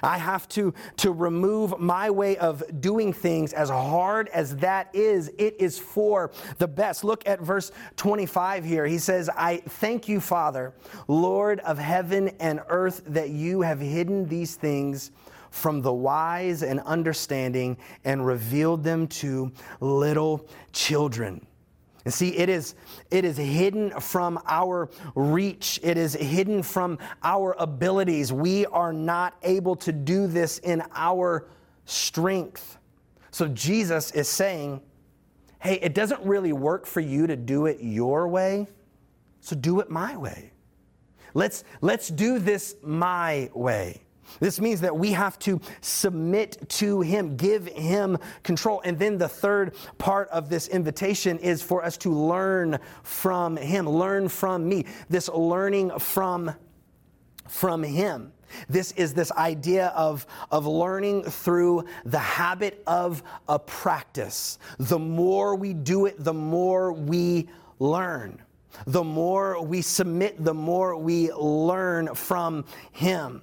I 0.03 0.19
have 0.19 0.49
to, 0.51 0.75
to 0.99 1.13
remove 1.13 1.79
my 1.79 2.11
way 2.11 2.37
of 2.37 2.63
doing 2.81 3.13
things 3.13 3.53
as 3.53 3.69
hard 3.69 4.29
as 4.29 4.57
that 4.57 4.95
is. 4.95 5.31
It 5.39 5.57
is 5.59 5.79
for 5.79 6.33
the 6.59 6.69
best. 6.69 7.05
Look 7.05 7.27
at 7.27 7.41
verse 7.41 7.73
25 7.97 8.65
here. 8.65 8.87
He 8.87 8.99
says, 8.99 9.31
I 9.35 9.59
thank 9.59 10.09
you, 10.09 10.21
Father, 10.21 10.75
Lord 11.09 11.61
of 11.61 11.79
heaven 11.79 12.29
and 12.41 12.61
earth, 12.69 13.03
that 13.07 13.31
you 13.31 13.63
have 13.63 13.81
hidden 13.81 14.27
these 14.29 14.57
things 14.57 15.11
from 15.57 15.81
the 15.81 15.93
wise 15.93 16.63
and 16.63 16.81
understanding 16.81 17.79
and 18.05 18.27
revealed 18.27 18.85
them 18.85 19.07
to 19.09 19.51
little 19.81 20.47
children. 20.73 21.45
And 22.05 22.15
see, 22.15 22.37
it 22.37 22.49
is, 22.49 22.75
it 23.11 23.25
is 23.25 23.37
hidden 23.37 23.91
from 23.99 24.39
our 24.47 24.91
reach. 25.15 25.81
It 25.83 25.97
is 25.97 26.15
hidden 26.15 26.63
from 26.63 26.99
our 27.25 27.57
abilities. 27.59 28.33
We 28.33 28.67
are 28.67 28.93
not 28.93 29.35
able 29.43 29.75
to 29.77 29.93
do 29.93 30.27
this 30.27 30.59
in 30.59 30.83
our 30.95 31.49
strength. 31.85 32.79
So 33.31 33.49
Jesus 33.49 34.13
is 34.13 34.29
saying, 34.29 34.83
hey, 35.59 35.81
it 35.81 35.95
doesn't 35.95 36.23
really 36.23 36.53
work 36.53 36.87
for 36.87 37.01
you 37.01 37.27
to 37.27 37.35
do 37.35 37.67
it 37.67 37.79
your 37.81 38.29
way, 38.29 38.69
so 39.41 39.57
do 39.57 39.81
it 39.81 39.91
my 39.91 40.17
way. 40.17 40.53
Let's, 41.35 41.65
let's 41.81 42.09
do 42.09 42.39
this 42.39 42.77
my 42.83 43.51
way. 43.53 44.06
This 44.41 44.61
means 44.61 44.81
that 44.81 44.97
we 44.97 45.13
have 45.13 45.39
to 45.41 45.61
submit 45.81 46.69
to 46.71 47.01
Him, 47.01 47.37
give 47.37 47.67
Him 47.67 48.19
control. 48.43 48.81
And 48.85 48.99
then 48.99 49.19
the 49.19 49.29
third 49.29 49.75
part 49.99 50.29
of 50.29 50.49
this 50.49 50.69
invitation 50.69 51.39
is 51.39 51.63
for 51.63 51.85
us 51.85 51.97
to 51.99 52.11
learn 52.11 52.79
from 53.03 53.57
Him, 53.57 53.89
learn 53.89 54.29
from 54.29 54.69
me. 54.69 54.87
This 55.09 55.29
learning 55.29 55.99
from 55.99 56.55
from 57.49 57.83
Him. 57.83 58.33
This 58.69 58.93
is 58.93 59.13
this 59.15 59.33
idea 59.33 59.89
of, 59.89 60.27
of 60.51 60.67
learning 60.67 61.25
through 61.25 61.85
the 62.05 62.19
habit 62.19 62.83
of 62.87 63.23
a 63.49 63.59
practice. 63.59 64.59
The 64.79 64.99
more 64.99 65.57
we 65.57 65.75
do 65.75 66.07
it, 66.07 66.23
the 66.23 66.35
more 66.35 66.93
we 66.93 67.49
learn. 67.79 68.43
The 68.87 69.05
more 69.05 69.63
we 69.63 69.83
submit, 69.83 70.43
the 70.43 70.55
more 70.55 70.97
we 70.97 71.33
learn 71.33 72.15
from 72.15 72.65
Him. 72.93 73.43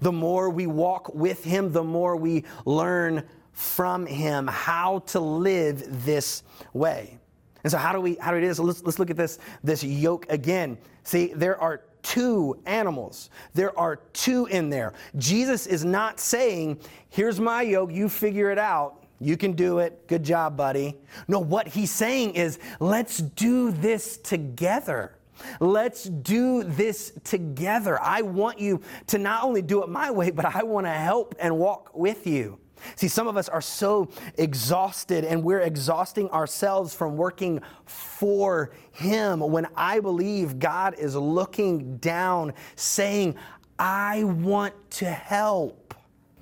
The 0.00 0.12
more 0.12 0.50
we 0.50 0.66
walk 0.66 1.14
with 1.14 1.44
Him, 1.44 1.72
the 1.72 1.84
more 1.84 2.16
we 2.16 2.44
learn 2.64 3.24
from 3.52 4.06
Him 4.06 4.46
how 4.46 5.00
to 5.06 5.20
live 5.20 6.04
this 6.04 6.42
way. 6.72 7.18
And 7.64 7.70
so, 7.70 7.78
how 7.78 7.92
do 7.92 8.00
we 8.00 8.14
how 8.16 8.30
do 8.30 8.36
we 8.36 8.42
do 8.42 8.48
this? 8.48 8.58
Let's, 8.58 8.82
let's 8.84 8.98
look 8.98 9.10
at 9.10 9.16
this 9.16 9.38
this 9.64 9.82
yoke 9.82 10.26
again. 10.28 10.78
See, 11.02 11.32
there 11.34 11.60
are 11.60 11.82
two 12.02 12.60
animals. 12.66 13.30
There 13.54 13.76
are 13.78 13.96
two 14.12 14.46
in 14.46 14.70
there. 14.70 14.94
Jesus 15.16 15.66
is 15.66 15.84
not 15.84 16.20
saying, 16.20 16.78
"Here's 17.08 17.40
my 17.40 17.62
yoke, 17.62 17.92
you 17.92 18.08
figure 18.08 18.50
it 18.50 18.58
out." 18.58 19.04
You 19.20 19.36
can 19.36 19.52
do 19.52 19.80
it. 19.80 20.06
Good 20.06 20.22
job, 20.22 20.56
buddy. 20.56 20.96
No, 21.26 21.40
what 21.40 21.66
he's 21.66 21.90
saying 21.90 22.34
is, 22.34 22.58
let's 22.78 23.18
do 23.18 23.72
this 23.72 24.16
together. 24.16 25.17
Let's 25.60 26.04
do 26.04 26.64
this 26.64 27.12
together. 27.24 28.00
I 28.00 28.22
want 28.22 28.58
you 28.58 28.80
to 29.08 29.18
not 29.18 29.44
only 29.44 29.62
do 29.62 29.82
it 29.82 29.88
my 29.88 30.10
way, 30.10 30.30
but 30.30 30.44
I 30.44 30.62
want 30.62 30.86
to 30.86 30.92
help 30.92 31.34
and 31.38 31.58
walk 31.58 31.90
with 31.94 32.26
you. 32.26 32.58
See, 32.96 33.08
some 33.08 33.26
of 33.26 33.36
us 33.36 33.48
are 33.48 33.60
so 33.60 34.08
exhausted 34.36 35.24
and 35.24 35.42
we're 35.42 35.60
exhausting 35.60 36.30
ourselves 36.30 36.94
from 36.94 37.16
working 37.16 37.60
for 37.84 38.70
Him 38.92 39.40
when 39.40 39.66
I 39.76 40.00
believe 40.00 40.58
God 40.58 40.94
is 40.98 41.16
looking 41.16 41.96
down 41.98 42.54
saying, 42.76 43.36
I 43.78 44.24
want 44.24 44.74
to 44.92 45.06
help. 45.06 45.94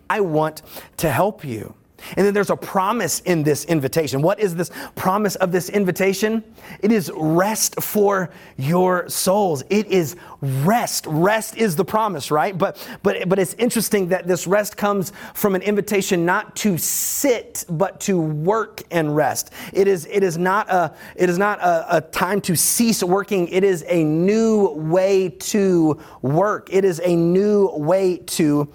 I 0.08 0.20
want 0.20 0.62
to 0.98 1.10
help 1.10 1.44
you. 1.44 1.74
And 2.16 2.26
then 2.26 2.34
there's 2.34 2.50
a 2.50 2.56
promise 2.56 3.20
in 3.20 3.42
this 3.42 3.64
invitation. 3.64 4.22
What 4.22 4.38
is 4.38 4.54
this 4.54 4.70
promise 4.94 5.34
of 5.36 5.50
this 5.50 5.68
invitation? 5.68 6.44
It 6.80 6.92
is 6.92 7.10
rest 7.14 7.82
for 7.82 8.30
your 8.56 9.08
souls. 9.08 9.64
It 9.70 9.86
is 9.86 10.16
rest. 10.40 11.06
Rest 11.08 11.56
is 11.56 11.76
the 11.76 11.84
promise, 11.84 12.30
right? 12.30 12.56
But 12.56 12.86
but 13.02 13.28
but 13.28 13.38
it's 13.38 13.54
interesting 13.54 14.08
that 14.08 14.26
this 14.26 14.46
rest 14.46 14.76
comes 14.76 15.12
from 15.34 15.54
an 15.54 15.62
invitation 15.62 16.24
not 16.24 16.54
to 16.56 16.78
sit 16.78 17.64
but 17.68 18.00
to 18.00 18.20
work 18.20 18.82
and 18.90 19.16
rest. 19.16 19.52
It 19.72 19.88
is 19.88 20.06
it 20.10 20.22
is 20.22 20.38
not 20.38 20.70
a 20.70 20.94
it 21.16 21.30
is 21.30 21.38
not 21.38 21.60
a, 21.60 21.96
a 21.96 22.00
time 22.00 22.40
to 22.42 22.56
cease 22.56 23.02
working. 23.02 23.48
It 23.48 23.64
is 23.64 23.84
a 23.88 24.04
new 24.04 24.68
way 24.70 25.28
to 25.28 25.98
work. 26.22 26.68
It 26.72 26.84
is 26.84 27.00
a 27.00 27.16
new 27.16 27.70
way 27.74 28.18
to 28.18 28.68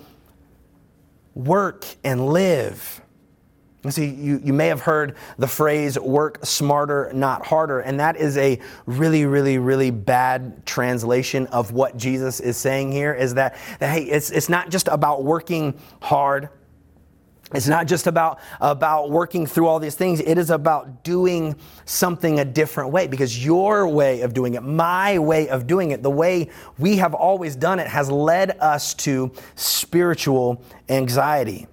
work 1.33 1.85
and 2.03 2.27
live. 2.27 3.01
See, 3.89 4.05
you, 4.05 4.39
you 4.43 4.53
may 4.53 4.67
have 4.67 4.81
heard 4.81 5.15
the 5.39 5.47
phrase 5.47 5.97
work 5.97 6.45
smarter, 6.45 7.09
not 7.15 7.43
harder, 7.43 7.79
and 7.79 7.99
that 7.99 8.15
is 8.15 8.37
a 8.37 8.59
really, 8.85 9.25
really, 9.25 9.57
really 9.57 9.89
bad 9.89 10.67
translation 10.67 11.47
of 11.47 11.71
what 11.71 11.97
Jesus 11.97 12.39
is 12.39 12.57
saying 12.57 12.91
here 12.91 13.11
is 13.11 13.33
that, 13.33 13.57
that 13.79 13.91
hey, 13.91 14.03
it's, 14.03 14.29
it's 14.29 14.49
not 14.49 14.69
just 14.69 14.87
about 14.87 15.23
working 15.23 15.79
hard. 15.99 16.49
It's 17.55 17.67
not 17.67 17.87
just 17.87 18.05
about, 18.05 18.39
about 18.61 19.09
working 19.09 19.47
through 19.47 19.65
all 19.67 19.79
these 19.79 19.95
things. 19.95 20.19
It 20.19 20.37
is 20.37 20.51
about 20.51 21.03
doing 21.03 21.55
something 21.85 22.39
a 22.39 22.45
different 22.45 22.91
way 22.91 23.07
because 23.07 23.43
your 23.43 23.87
way 23.87 24.21
of 24.21 24.35
doing 24.35 24.53
it, 24.53 24.61
my 24.61 25.17
way 25.17 25.49
of 25.49 25.65
doing 25.65 25.89
it, 25.89 26.03
the 26.03 26.11
way 26.11 26.49
we 26.77 26.97
have 26.97 27.15
always 27.15 27.55
done 27.55 27.79
it 27.79 27.87
has 27.87 28.11
led 28.11 28.57
us 28.59 28.93
to 28.93 29.31
spiritual 29.55 30.63
anxiety. 30.87 31.67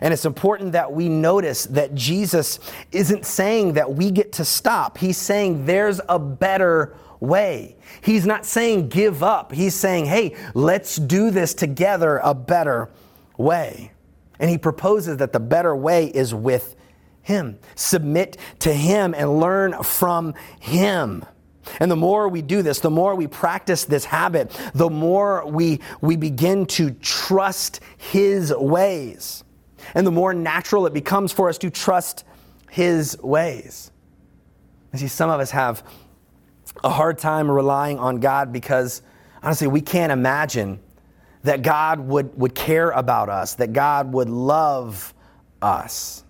And 0.00 0.12
it's 0.12 0.24
important 0.24 0.72
that 0.72 0.92
we 0.92 1.08
notice 1.08 1.64
that 1.66 1.94
Jesus 1.94 2.58
isn't 2.92 3.26
saying 3.26 3.74
that 3.74 3.94
we 3.94 4.10
get 4.10 4.32
to 4.32 4.44
stop. 4.44 4.98
He's 4.98 5.16
saying 5.16 5.66
there's 5.66 6.00
a 6.08 6.18
better 6.18 6.96
way. 7.20 7.76
He's 8.00 8.26
not 8.26 8.46
saying 8.46 8.88
give 8.88 9.22
up. 9.22 9.52
He's 9.52 9.74
saying, 9.74 10.06
hey, 10.06 10.36
let's 10.54 10.96
do 10.96 11.30
this 11.30 11.54
together 11.54 12.18
a 12.22 12.34
better 12.34 12.90
way. 13.36 13.92
And 14.38 14.48
he 14.48 14.58
proposes 14.58 15.18
that 15.18 15.32
the 15.32 15.40
better 15.40 15.76
way 15.76 16.06
is 16.06 16.34
with 16.34 16.76
him. 17.22 17.58
Submit 17.74 18.38
to 18.60 18.72
him 18.72 19.14
and 19.14 19.38
learn 19.38 19.82
from 19.82 20.34
him. 20.60 21.24
And 21.78 21.90
the 21.90 21.96
more 21.96 22.28
we 22.28 22.42
do 22.42 22.62
this, 22.62 22.80
the 22.80 22.90
more 22.90 23.14
we 23.14 23.26
practice 23.26 23.84
this 23.84 24.06
habit, 24.06 24.50
the 24.74 24.88
more 24.88 25.46
we, 25.46 25.80
we 26.00 26.16
begin 26.16 26.66
to 26.66 26.90
trust 26.92 27.80
his 27.98 28.52
ways 28.54 29.44
and 29.94 30.06
the 30.06 30.10
more 30.10 30.34
natural 30.34 30.86
it 30.86 30.92
becomes 30.92 31.32
for 31.32 31.48
us 31.48 31.58
to 31.58 31.70
trust 31.70 32.24
His 32.70 33.18
ways. 33.22 33.90
You 34.92 34.98
see, 34.98 35.08
some 35.08 35.30
of 35.30 35.40
us 35.40 35.50
have 35.50 35.84
a 36.82 36.90
hard 36.90 37.18
time 37.18 37.50
relying 37.50 37.98
on 37.98 38.20
God 38.20 38.52
because 38.52 39.02
honestly, 39.42 39.66
we 39.66 39.80
can't 39.80 40.12
imagine 40.12 40.80
that 41.42 41.62
God 41.62 42.00
would, 42.00 42.36
would 42.38 42.54
care 42.54 42.90
about 42.90 43.28
us, 43.28 43.54
that 43.54 43.72
God 43.72 44.12
would 44.12 44.28
love 44.28 45.14
us. 45.62 46.24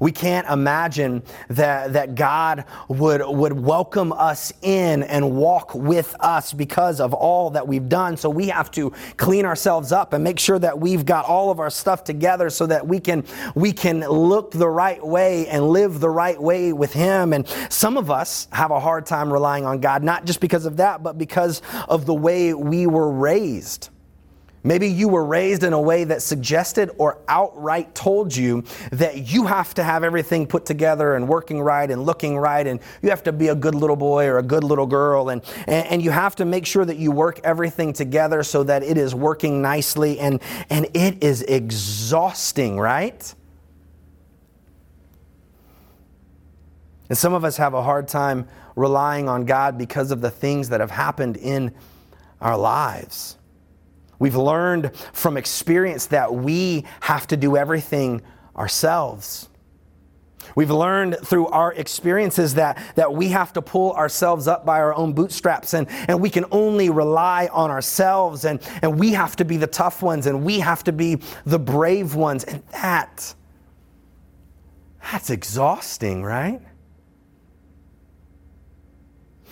We 0.00 0.12
can't 0.12 0.48
imagine 0.48 1.22
that, 1.48 1.92
that 1.92 2.14
God 2.14 2.64
would, 2.88 3.22
would 3.24 3.52
welcome 3.52 4.12
us 4.12 4.52
in 4.62 5.02
and 5.02 5.36
walk 5.36 5.74
with 5.74 6.14
us 6.20 6.52
because 6.52 7.00
of 7.00 7.12
all 7.12 7.50
that 7.50 7.66
we've 7.66 7.88
done. 7.88 8.16
So 8.16 8.30
we 8.30 8.48
have 8.48 8.70
to 8.72 8.90
clean 9.16 9.44
ourselves 9.44 9.92
up 9.92 10.12
and 10.12 10.24
make 10.24 10.38
sure 10.38 10.58
that 10.58 10.78
we've 10.78 11.04
got 11.04 11.24
all 11.26 11.50
of 11.50 11.60
our 11.60 11.70
stuff 11.70 12.04
together 12.04 12.50
so 12.50 12.66
that 12.66 12.86
we 12.86 13.00
can, 13.00 13.24
we 13.54 13.72
can 13.72 14.00
look 14.00 14.52
the 14.52 14.68
right 14.68 15.04
way 15.04 15.46
and 15.48 15.68
live 15.68 16.00
the 16.00 16.10
right 16.10 16.40
way 16.40 16.72
with 16.72 16.92
Him. 16.92 17.32
And 17.32 17.46
some 17.68 17.96
of 17.96 18.10
us 18.10 18.48
have 18.52 18.70
a 18.70 18.80
hard 18.80 19.06
time 19.06 19.32
relying 19.32 19.64
on 19.64 19.80
God, 19.80 20.02
not 20.02 20.24
just 20.24 20.40
because 20.40 20.66
of 20.66 20.76
that, 20.78 21.02
but 21.02 21.18
because 21.18 21.62
of 21.88 22.06
the 22.06 22.14
way 22.14 22.54
we 22.54 22.86
were 22.86 23.10
raised. 23.10 23.90
Maybe 24.64 24.88
you 24.88 25.08
were 25.08 25.24
raised 25.24 25.64
in 25.64 25.72
a 25.72 25.80
way 25.80 26.04
that 26.04 26.22
suggested 26.22 26.90
or 26.96 27.18
outright 27.26 27.94
told 27.96 28.34
you 28.34 28.62
that 28.92 29.32
you 29.32 29.46
have 29.46 29.74
to 29.74 29.82
have 29.82 30.04
everything 30.04 30.46
put 30.46 30.66
together 30.66 31.16
and 31.16 31.28
working 31.28 31.60
right 31.60 31.90
and 31.90 32.04
looking 32.06 32.38
right, 32.38 32.64
and 32.64 32.78
you 33.02 33.10
have 33.10 33.24
to 33.24 33.32
be 33.32 33.48
a 33.48 33.56
good 33.56 33.74
little 33.74 33.96
boy 33.96 34.26
or 34.26 34.38
a 34.38 34.42
good 34.42 34.62
little 34.62 34.86
girl, 34.86 35.30
and, 35.30 35.42
and, 35.66 36.02
you 36.02 36.10
have 36.10 36.34
to 36.36 36.44
make 36.44 36.66
sure 36.66 36.84
that 36.84 36.96
you 36.96 37.12
work 37.12 37.40
everything 37.44 37.92
together 37.92 38.42
so 38.42 38.64
that 38.64 38.82
it 38.82 38.96
is 38.96 39.14
working 39.14 39.62
nicely, 39.62 40.18
and, 40.18 40.40
and 40.70 40.86
it 40.94 41.22
is 41.22 41.42
exhausting, 41.42 42.78
right? 42.78 43.34
And 47.08 47.18
some 47.18 47.34
of 47.34 47.44
us 47.44 47.56
have 47.56 47.74
a 47.74 47.82
hard 47.82 48.08
time 48.08 48.48
relying 48.74 49.28
on 49.28 49.44
God 49.44 49.76
because 49.76 50.10
of 50.10 50.20
the 50.20 50.30
things 50.30 50.70
that 50.70 50.80
have 50.80 50.90
happened 50.90 51.36
in 51.36 51.74
our 52.40 52.56
lives. 52.56 53.36
We've 54.22 54.36
learned 54.36 54.96
from 55.12 55.36
experience 55.36 56.06
that 56.06 56.32
we 56.32 56.84
have 57.00 57.26
to 57.26 57.36
do 57.36 57.56
everything 57.56 58.22
ourselves. 58.54 59.48
We've 60.54 60.70
learned 60.70 61.16
through 61.24 61.48
our 61.48 61.72
experiences 61.72 62.54
that, 62.54 62.80
that 62.94 63.12
we 63.12 63.30
have 63.30 63.52
to 63.54 63.62
pull 63.62 63.94
ourselves 63.94 64.46
up 64.46 64.64
by 64.64 64.78
our 64.78 64.94
own 64.94 65.12
bootstraps 65.12 65.74
and, 65.74 65.88
and 66.06 66.20
we 66.20 66.30
can 66.30 66.44
only 66.52 66.88
rely 66.88 67.48
on 67.50 67.72
ourselves 67.72 68.44
and, 68.44 68.60
and 68.80 68.96
we 68.96 69.10
have 69.10 69.34
to 69.34 69.44
be 69.44 69.56
the 69.56 69.66
tough 69.66 70.04
ones 70.04 70.28
and 70.28 70.44
we 70.44 70.60
have 70.60 70.84
to 70.84 70.92
be 70.92 71.18
the 71.44 71.58
brave 71.58 72.14
ones. 72.14 72.44
And 72.44 72.62
that, 72.68 73.34
that's 75.10 75.30
exhausting, 75.30 76.22
right? 76.22 76.60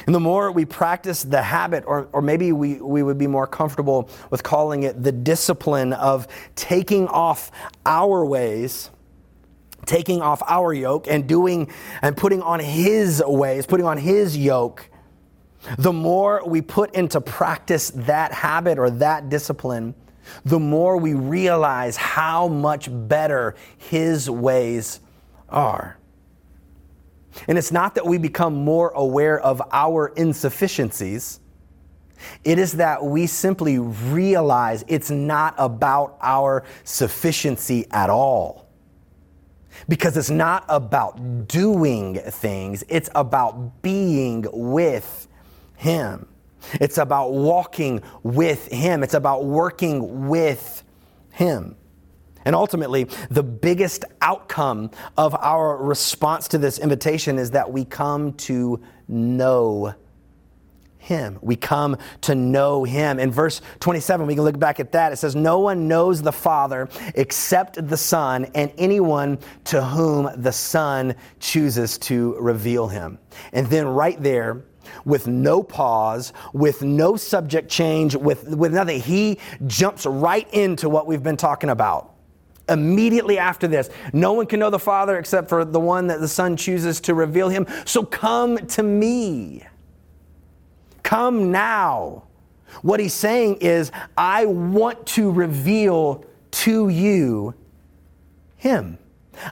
And 0.06 0.14
the 0.14 0.20
more 0.20 0.50
we 0.52 0.64
practice 0.64 1.22
the 1.22 1.42
habit, 1.42 1.84
or, 1.86 2.08
or 2.12 2.22
maybe 2.22 2.52
we, 2.52 2.80
we 2.80 3.02
would 3.02 3.18
be 3.18 3.26
more 3.26 3.46
comfortable 3.46 4.10
with 4.30 4.42
calling 4.42 4.82
it 4.84 5.02
the 5.02 5.12
discipline 5.12 5.92
of 5.92 6.26
taking 6.54 7.08
off 7.08 7.50
our 7.84 8.24
ways, 8.24 8.90
taking 9.86 10.22
off 10.22 10.42
our 10.46 10.72
yoke, 10.72 11.06
and 11.08 11.28
doing 11.28 11.70
and 12.02 12.16
putting 12.16 12.42
on 12.42 12.60
His 12.60 13.22
ways, 13.26 13.66
putting 13.66 13.86
on 13.86 13.98
His 13.98 14.36
yoke, 14.36 14.88
the 15.78 15.92
more 15.92 16.42
we 16.46 16.62
put 16.62 16.94
into 16.94 17.20
practice 17.20 17.90
that 17.90 18.32
habit 18.32 18.78
or 18.78 18.90
that 18.90 19.28
discipline, 19.28 19.94
the 20.44 20.58
more 20.58 20.96
we 20.96 21.14
realize 21.14 21.96
how 21.96 22.48
much 22.48 22.88
better 22.90 23.54
His 23.76 24.30
ways 24.30 25.00
are. 25.48 25.99
And 27.48 27.58
it's 27.58 27.72
not 27.72 27.94
that 27.94 28.06
we 28.06 28.18
become 28.18 28.54
more 28.54 28.90
aware 28.90 29.40
of 29.40 29.62
our 29.72 30.08
insufficiencies. 30.16 31.40
It 32.44 32.58
is 32.58 32.72
that 32.74 33.04
we 33.04 33.26
simply 33.26 33.78
realize 33.78 34.84
it's 34.88 35.10
not 35.10 35.54
about 35.56 36.18
our 36.20 36.64
sufficiency 36.84 37.86
at 37.90 38.10
all. 38.10 38.66
Because 39.88 40.16
it's 40.16 40.30
not 40.30 40.64
about 40.68 41.48
doing 41.48 42.16
things, 42.16 42.84
it's 42.88 43.08
about 43.14 43.82
being 43.82 44.44
with 44.52 45.28
Him. 45.76 46.26
It's 46.74 46.98
about 46.98 47.32
walking 47.32 48.02
with 48.22 48.66
Him, 48.68 49.02
it's 49.02 49.14
about 49.14 49.44
working 49.44 50.28
with 50.28 50.82
Him. 51.30 51.76
And 52.44 52.54
ultimately, 52.54 53.04
the 53.30 53.42
biggest 53.42 54.04
outcome 54.20 54.90
of 55.16 55.34
our 55.34 55.76
response 55.76 56.48
to 56.48 56.58
this 56.58 56.78
invitation 56.78 57.38
is 57.38 57.50
that 57.52 57.70
we 57.70 57.84
come 57.84 58.32
to 58.34 58.80
know 59.08 59.94
him. 61.00 61.38
We 61.42 61.56
come 61.56 61.96
to 62.22 62.34
know 62.34 62.84
him. 62.84 63.18
In 63.18 63.30
verse 63.30 63.60
27, 63.80 64.26
we 64.26 64.34
can 64.34 64.44
look 64.44 64.58
back 64.58 64.80
at 64.80 64.92
that. 64.92 65.12
It 65.12 65.16
says, 65.16 65.34
No 65.34 65.58
one 65.58 65.88
knows 65.88 66.22
the 66.22 66.32
Father 66.32 66.88
except 67.14 67.88
the 67.88 67.96
Son, 67.96 68.46
and 68.54 68.72
anyone 68.78 69.38
to 69.64 69.82
whom 69.82 70.30
the 70.36 70.52
Son 70.52 71.14
chooses 71.40 71.98
to 71.98 72.36
reveal 72.38 72.86
him. 72.86 73.18
And 73.52 73.66
then 73.66 73.88
right 73.88 74.22
there, 74.22 74.62
with 75.04 75.26
no 75.26 75.62
pause, 75.62 76.32
with 76.52 76.82
no 76.82 77.16
subject 77.16 77.70
change, 77.70 78.14
with, 78.14 78.48
with 78.48 78.72
nothing, 78.72 79.00
he 79.00 79.38
jumps 79.66 80.04
right 80.04 80.52
into 80.52 80.88
what 80.88 81.06
we've 81.06 81.22
been 81.22 81.36
talking 81.36 81.70
about 81.70 82.09
immediately 82.70 83.38
after 83.38 83.68
this. 83.68 83.90
No 84.12 84.32
one 84.32 84.46
can 84.46 84.60
know 84.60 84.70
the 84.70 84.78
Father 84.78 85.18
except 85.18 85.48
for 85.48 85.64
the 85.64 85.80
one 85.80 86.06
that 86.06 86.20
the 86.20 86.28
Son 86.28 86.56
chooses 86.56 87.00
to 87.02 87.14
reveal 87.14 87.48
him. 87.48 87.66
So 87.84 88.04
come 88.04 88.56
to 88.68 88.82
me. 88.82 89.64
Come 91.02 91.50
now. 91.50 92.24
What 92.82 93.00
he's 93.00 93.14
saying 93.14 93.56
is, 93.56 93.90
I 94.16 94.46
want 94.46 95.04
to 95.08 95.30
reveal 95.30 96.24
to 96.52 96.88
you 96.88 97.54
him. 98.56 98.98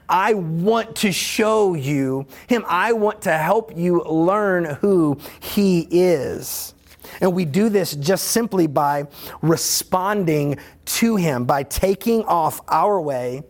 I 0.09 0.35
want 0.35 0.97
to 0.97 1.13
show 1.13 1.75
you 1.75 2.27
him. 2.47 2.65
I 2.69 2.93
want 2.93 3.23
to 3.23 3.37
help 3.37 3.77
you 3.77 4.03
learn 4.05 4.65
who 4.67 5.19
he 5.41 5.89
is. 5.91 6.75
And 7.21 7.35
we 7.35 7.45
do 7.45 7.69
this 7.69 7.95
just 7.95 8.29
simply 8.29 8.67
by 8.67 9.07
responding 9.43 10.59
to 10.85 11.17
Him, 11.17 11.45
by 11.45 11.63
taking 11.63 12.25
off 12.25 12.61
our 12.69 13.01
way 13.01 13.43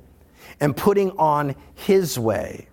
and 0.60 0.76
putting 0.76 1.10
on 1.12 1.54
His 1.74 2.18
way. 2.18 2.68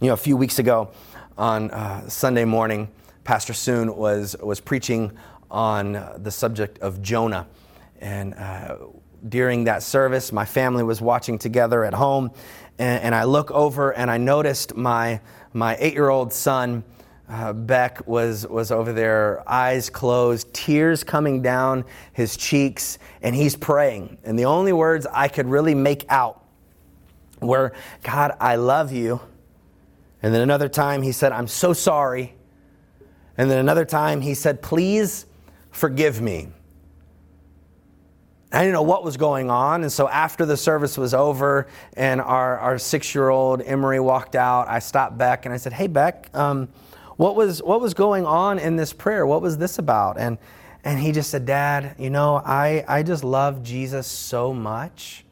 You 0.00 0.08
know, 0.08 0.14
a 0.14 0.18
few 0.18 0.36
weeks 0.36 0.58
ago 0.58 0.90
on 1.38 1.70
uh, 1.70 2.08
Sunday 2.08 2.44
morning, 2.44 2.88
Pastor 3.24 3.54
Soon 3.54 3.96
was, 3.96 4.36
was 4.42 4.60
preaching 4.60 5.12
on 5.50 5.96
uh, 5.96 6.18
the 6.20 6.30
subject 6.30 6.78
of 6.80 7.00
Jonah. 7.00 7.46
And 8.00 8.34
uh, 8.34 8.76
during 9.28 9.64
that 9.64 9.82
service, 9.82 10.32
my 10.32 10.44
family 10.44 10.82
was 10.82 11.00
watching 11.00 11.38
together 11.38 11.84
at 11.84 11.94
home. 11.94 12.32
And, 12.78 13.02
and 13.04 13.14
I 13.14 13.24
look 13.24 13.50
over 13.50 13.92
and 13.92 14.10
I 14.10 14.18
noticed 14.18 14.76
my, 14.76 15.20
my 15.52 15.76
eight 15.78 15.94
year 15.94 16.10
old 16.10 16.32
son 16.32 16.84
uh, 17.28 17.52
Beck 17.52 18.06
was, 18.06 18.46
was 18.46 18.70
over 18.70 18.92
there, 18.92 19.42
eyes 19.48 19.88
closed, 19.88 20.52
tears 20.52 21.02
coming 21.02 21.40
down 21.40 21.84
his 22.12 22.36
cheeks, 22.36 22.98
and 23.22 23.34
he's 23.34 23.56
praying. 23.56 24.18
And 24.24 24.38
the 24.38 24.44
only 24.44 24.72
words 24.72 25.06
I 25.10 25.28
could 25.28 25.46
really 25.46 25.74
make 25.74 26.04
out 26.10 26.44
were, 27.40 27.72
God, 28.02 28.32
I 28.40 28.56
love 28.56 28.92
you. 28.92 29.20
And 30.22 30.34
then 30.34 30.42
another 30.42 30.68
time 30.68 31.02
he 31.02 31.12
said, 31.12 31.32
I'm 31.32 31.48
so 31.48 31.72
sorry. 31.72 32.34
And 33.36 33.50
then 33.50 33.58
another 33.58 33.84
time 33.84 34.20
he 34.20 34.34
said, 34.34 34.62
Please 34.62 35.26
forgive 35.70 36.20
me. 36.20 36.48
I 38.52 38.60
didn't 38.60 38.74
know 38.74 38.82
what 38.82 39.02
was 39.02 39.16
going 39.16 39.50
on. 39.50 39.82
And 39.82 39.90
so 39.90 40.08
after 40.08 40.46
the 40.46 40.56
service 40.56 40.96
was 40.96 41.12
over 41.12 41.66
and 41.94 42.20
our, 42.20 42.58
our 42.58 42.78
six 42.78 43.14
year 43.14 43.28
old 43.28 43.60
Emery 43.62 43.98
walked 43.98 44.36
out, 44.36 44.68
I 44.68 44.78
stopped 44.78 45.18
Beck 45.18 45.44
and 45.44 45.52
I 45.52 45.56
said, 45.56 45.72
Hey, 45.72 45.88
Beck, 45.88 46.30
um, 46.34 46.68
what 47.16 47.36
was, 47.36 47.62
what 47.62 47.80
was 47.80 47.94
going 47.94 48.26
on 48.26 48.58
in 48.58 48.76
this 48.76 48.92
prayer? 48.92 49.26
What 49.26 49.42
was 49.42 49.58
this 49.58 49.78
about? 49.78 50.18
And, 50.18 50.38
and 50.84 50.98
he 50.98 51.12
just 51.12 51.30
said, 51.30 51.46
Dad, 51.46 51.94
you 51.98 52.10
know, 52.10 52.36
I, 52.36 52.84
I 52.86 53.02
just 53.02 53.24
love 53.24 53.62
Jesus 53.62 54.06
so 54.06 54.52
much. 54.52 55.24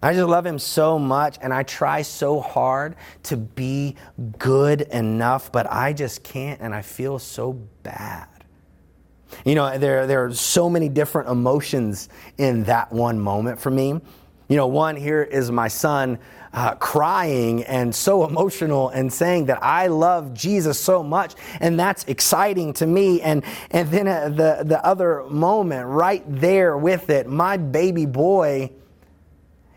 I 0.00 0.14
just 0.14 0.28
love 0.28 0.46
him 0.46 0.60
so 0.60 0.96
much, 0.96 1.38
and 1.42 1.52
I 1.52 1.64
try 1.64 2.02
so 2.02 2.40
hard 2.40 2.94
to 3.24 3.36
be 3.36 3.96
good 4.38 4.82
enough, 4.82 5.50
but 5.50 5.70
I 5.70 5.92
just 5.92 6.22
can't, 6.22 6.60
and 6.60 6.72
I 6.72 6.82
feel 6.82 7.18
so 7.18 7.54
bad. 7.82 8.28
You 9.44 9.56
know, 9.56 9.76
there, 9.76 10.06
there 10.06 10.24
are 10.24 10.32
so 10.32 10.70
many 10.70 10.88
different 10.88 11.28
emotions 11.28 12.08
in 12.38 12.64
that 12.64 12.92
one 12.92 13.18
moment 13.18 13.60
for 13.60 13.70
me. 13.70 14.00
You 14.48 14.56
know, 14.56 14.66
one 14.66 14.96
here 14.96 15.22
is 15.22 15.50
my 15.50 15.68
son 15.68 16.18
uh, 16.54 16.74
crying 16.76 17.64
and 17.64 17.94
so 17.94 18.24
emotional 18.28 18.88
and 18.88 19.12
saying 19.12 19.46
that 19.46 19.62
I 19.62 19.88
love 19.88 20.32
Jesus 20.32 20.80
so 20.80 21.02
much, 21.02 21.34
and 21.60 21.78
that's 21.78 22.04
exciting 22.04 22.72
to 22.74 22.86
me. 22.86 23.20
And 23.20 23.44
and 23.70 23.90
then 23.90 24.08
uh, 24.08 24.30
the 24.30 24.64
the 24.64 24.84
other 24.84 25.24
moment, 25.24 25.86
right 25.86 26.24
there 26.26 26.76
with 26.78 27.10
it, 27.10 27.26
my 27.28 27.58
baby 27.58 28.06
boy 28.06 28.72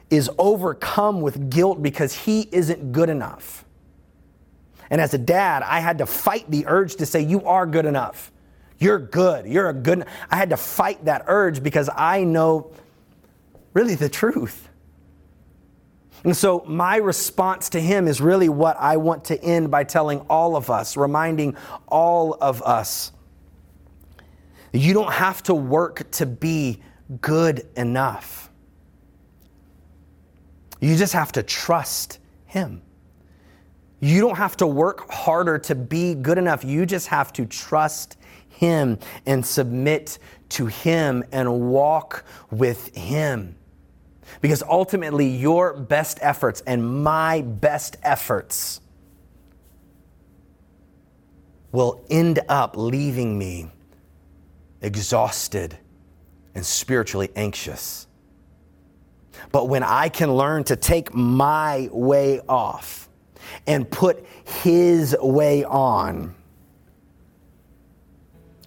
is 0.09 0.29
overcome 0.37 1.21
with 1.21 1.49
guilt 1.49 1.81
because 1.81 2.13
he 2.13 2.47
isn't 2.51 2.91
good 2.91 3.09
enough. 3.09 3.65
And 4.89 4.99
as 4.99 5.13
a 5.13 5.17
dad, 5.17 5.63
I 5.63 5.79
had 5.79 5.99
to 5.99 6.05
fight 6.05 6.49
the 6.49 6.65
urge 6.67 6.95
to 6.97 7.05
say, 7.05 7.21
"You 7.21 7.45
are 7.45 7.65
good 7.65 7.85
enough. 7.85 8.31
You're 8.79 8.99
good. 8.99 9.45
You're 9.45 9.69
a 9.69 9.73
good." 9.73 10.05
I 10.29 10.37
had 10.37 10.49
to 10.51 10.57
fight 10.57 11.03
that 11.05 11.25
urge 11.27 11.61
because 11.61 11.89
I 11.93 12.23
know 12.23 12.71
really 13.73 13.95
the 13.95 14.09
truth. 14.09 14.67
And 16.23 16.37
so, 16.37 16.63
my 16.67 16.97
response 16.97 17.69
to 17.69 17.79
him 17.79 18.07
is 18.07 18.21
really 18.21 18.47
what 18.47 18.77
I 18.79 18.97
want 18.97 19.25
to 19.25 19.43
end 19.43 19.71
by 19.71 19.83
telling 19.83 20.19
all 20.21 20.55
of 20.55 20.69
us, 20.69 20.95
reminding 20.95 21.55
all 21.87 22.37
of 22.39 22.61
us. 22.61 23.11
You 24.71 24.93
don't 24.93 25.11
have 25.11 25.41
to 25.43 25.55
work 25.55 26.09
to 26.11 26.25
be 26.25 26.81
good 27.21 27.67
enough. 27.75 28.51
You 30.79 30.95
just 30.95 31.13
have 31.13 31.31
to 31.33 31.43
trust 31.43 32.19
him. 32.45 32.81
You 33.99 34.21
don't 34.21 34.37
have 34.37 34.57
to 34.57 34.67
work 34.67 35.11
harder 35.11 35.59
to 35.59 35.75
be 35.75 36.15
good 36.15 36.37
enough. 36.37 36.63
You 36.63 36.85
just 36.85 37.07
have 37.07 37.33
to 37.33 37.45
trust 37.45 38.17
him 38.49 38.97
and 39.25 39.45
submit 39.45 40.19
to 40.49 40.65
him 40.65 41.23
and 41.31 41.69
walk 41.69 42.25
with 42.49 42.95
him. 42.95 43.55
Because 44.39 44.63
ultimately, 44.63 45.27
your 45.27 45.73
best 45.73 46.19
efforts 46.21 46.61
and 46.65 47.03
my 47.03 47.41
best 47.41 47.97
efforts 48.03 48.79
will 51.71 52.03
end 52.09 52.39
up 52.49 52.75
leaving 52.77 53.37
me 53.37 53.69
exhausted 54.81 55.77
and 56.55 56.65
spiritually 56.65 57.29
anxious. 57.35 58.07
But 59.51 59.69
when 59.69 59.83
I 59.83 60.09
can 60.09 60.33
learn 60.35 60.63
to 60.65 60.75
take 60.75 61.13
my 61.13 61.89
way 61.91 62.41
off 62.47 63.09
and 63.67 63.89
put 63.89 64.25
His 64.63 65.15
way 65.19 65.63
on, 65.63 66.35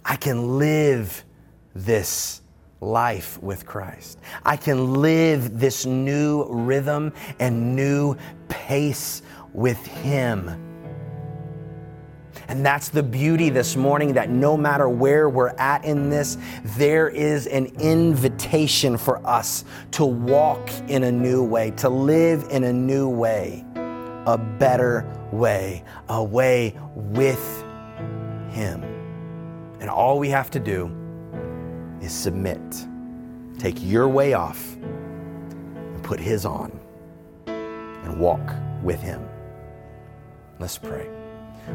I 0.04 0.16
can 0.16 0.58
live 0.58 1.24
this 1.74 2.40
life 2.80 3.42
with 3.42 3.66
Christ. 3.66 4.18
I 4.44 4.56
can 4.56 4.94
live 4.94 5.58
this 5.58 5.86
new 5.86 6.46
rhythm 6.48 7.12
and 7.38 7.74
new 7.74 8.16
pace 8.48 9.22
with 9.52 9.78
Him. 9.86 10.60
And 12.48 12.64
that's 12.64 12.88
the 12.90 13.02
beauty 13.02 13.48
this 13.48 13.74
morning 13.74 14.12
that 14.14 14.28
no 14.28 14.56
matter 14.56 14.88
where 14.88 15.30
we're 15.30 15.54
at 15.56 15.84
in 15.84 16.10
this, 16.10 16.36
there 16.76 17.08
is 17.08 17.46
an 17.46 17.66
invitation 17.80 18.98
for 18.98 19.26
us 19.26 19.64
to 19.92 20.04
walk 20.04 20.70
in 20.88 21.04
a 21.04 21.12
new 21.12 21.42
way, 21.42 21.70
to 21.72 21.88
live 21.88 22.46
in 22.50 22.64
a 22.64 22.72
new 22.72 23.08
way, 23.08 23.64
a 24.26 24.36
better 24.36 25.10
way, 25.32 25.84
a 26.08 26.22
way 26.22 26.78
with 26.94 27.64
Him. 28.50 28.82
And 29.80 29.88
all 29.88 30.18
we 30.18 30.28
have 30.28 30.50
to 30.50 30.60
do 30.60 31.03
is 32.04 32.12
submit. 32.12 32.60
Take 33.58 33.76
your 33.82 34.08
way 34.08 34.34
off 34.34 34.76
and 34.76 36.02
put 36.02 36.20
His 36.20 36.44
on 36.44 36.78
and 37.46 38.20
walk 38.20 38.54
with 38.82 39.00
Him. 39.00 39.26
Let's 40.58 40.78
pray. 40.78 41.08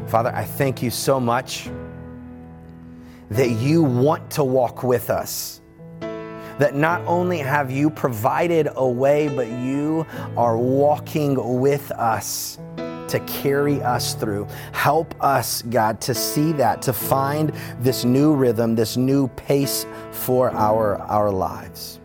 Father, 0.06 0.32
I 0.34 0.44
thank 0.44 0.82
you 0.82 0.90
so 0.90 1.18
much 1.18 1.68
that 3.30 3.50
you 3.50 3.82
want 3.82 4.30
to 4.32 4.44
walk 4.44 4.82
with 4.82 5.10
us. 5.10 5.60
That 6.00 6.74
not 6.74 7.00
only 7.06 7.38
have 7.38 7.70
you 7.70 7.90
provided 7.90 8.68
a 8.74 8.86
way, 8.86 9.28
but 9.28 9.48
you 9.48 10.06
are 10.36 10.58
walking 10.58 11.60
with 11.60 11.90
us 11.92 12.58
to 13.10 13.20
carry 13.20 13.82
us 13.82 14.14
through. 14.14 14.46
Help 14.72 15.14
us, 15.22 15.62
God, 15.62 16.00
to 16.02 16.14
see 16.14 16.52
that, 16.52 16.82
to 16.82 16.92
find 16.92 17.52
this 17.80 18.04
new 18.04 18.34
rhythm, 18.34 18.74
this 18.74 18.96
new 18.96 19.28
pace 19.28 19.86
for 20.12 20.50
our, 20.50 20.98
our 21.02 21.30
lives. 21.30 22.00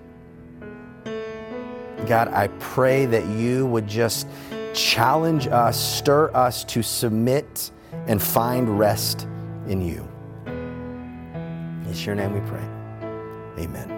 God, 2.06 2.28
I 2.28 2.48
pray 2.60 3.06
that 3.08 3.26
you 3.28 3.65
would 3.68 3.88
just 3.88 4.28
challenge 4.74 5.48
us, 5.48 5.80
stir 5.80 6.30
us 6.36 6.63
to 6.65 6.84
submit 6.84 7.72
and 8.08 8.22
find 8.22 8.78
rest 8.78 9.28
in 9.68 9.82
you. 9.82 10.08
It's 11.89 12.06
your 12.06 12.15
name 12.15 12.34
we 12.34 12.41
pray. 12.41 13.63
Amen. 13.63 13.94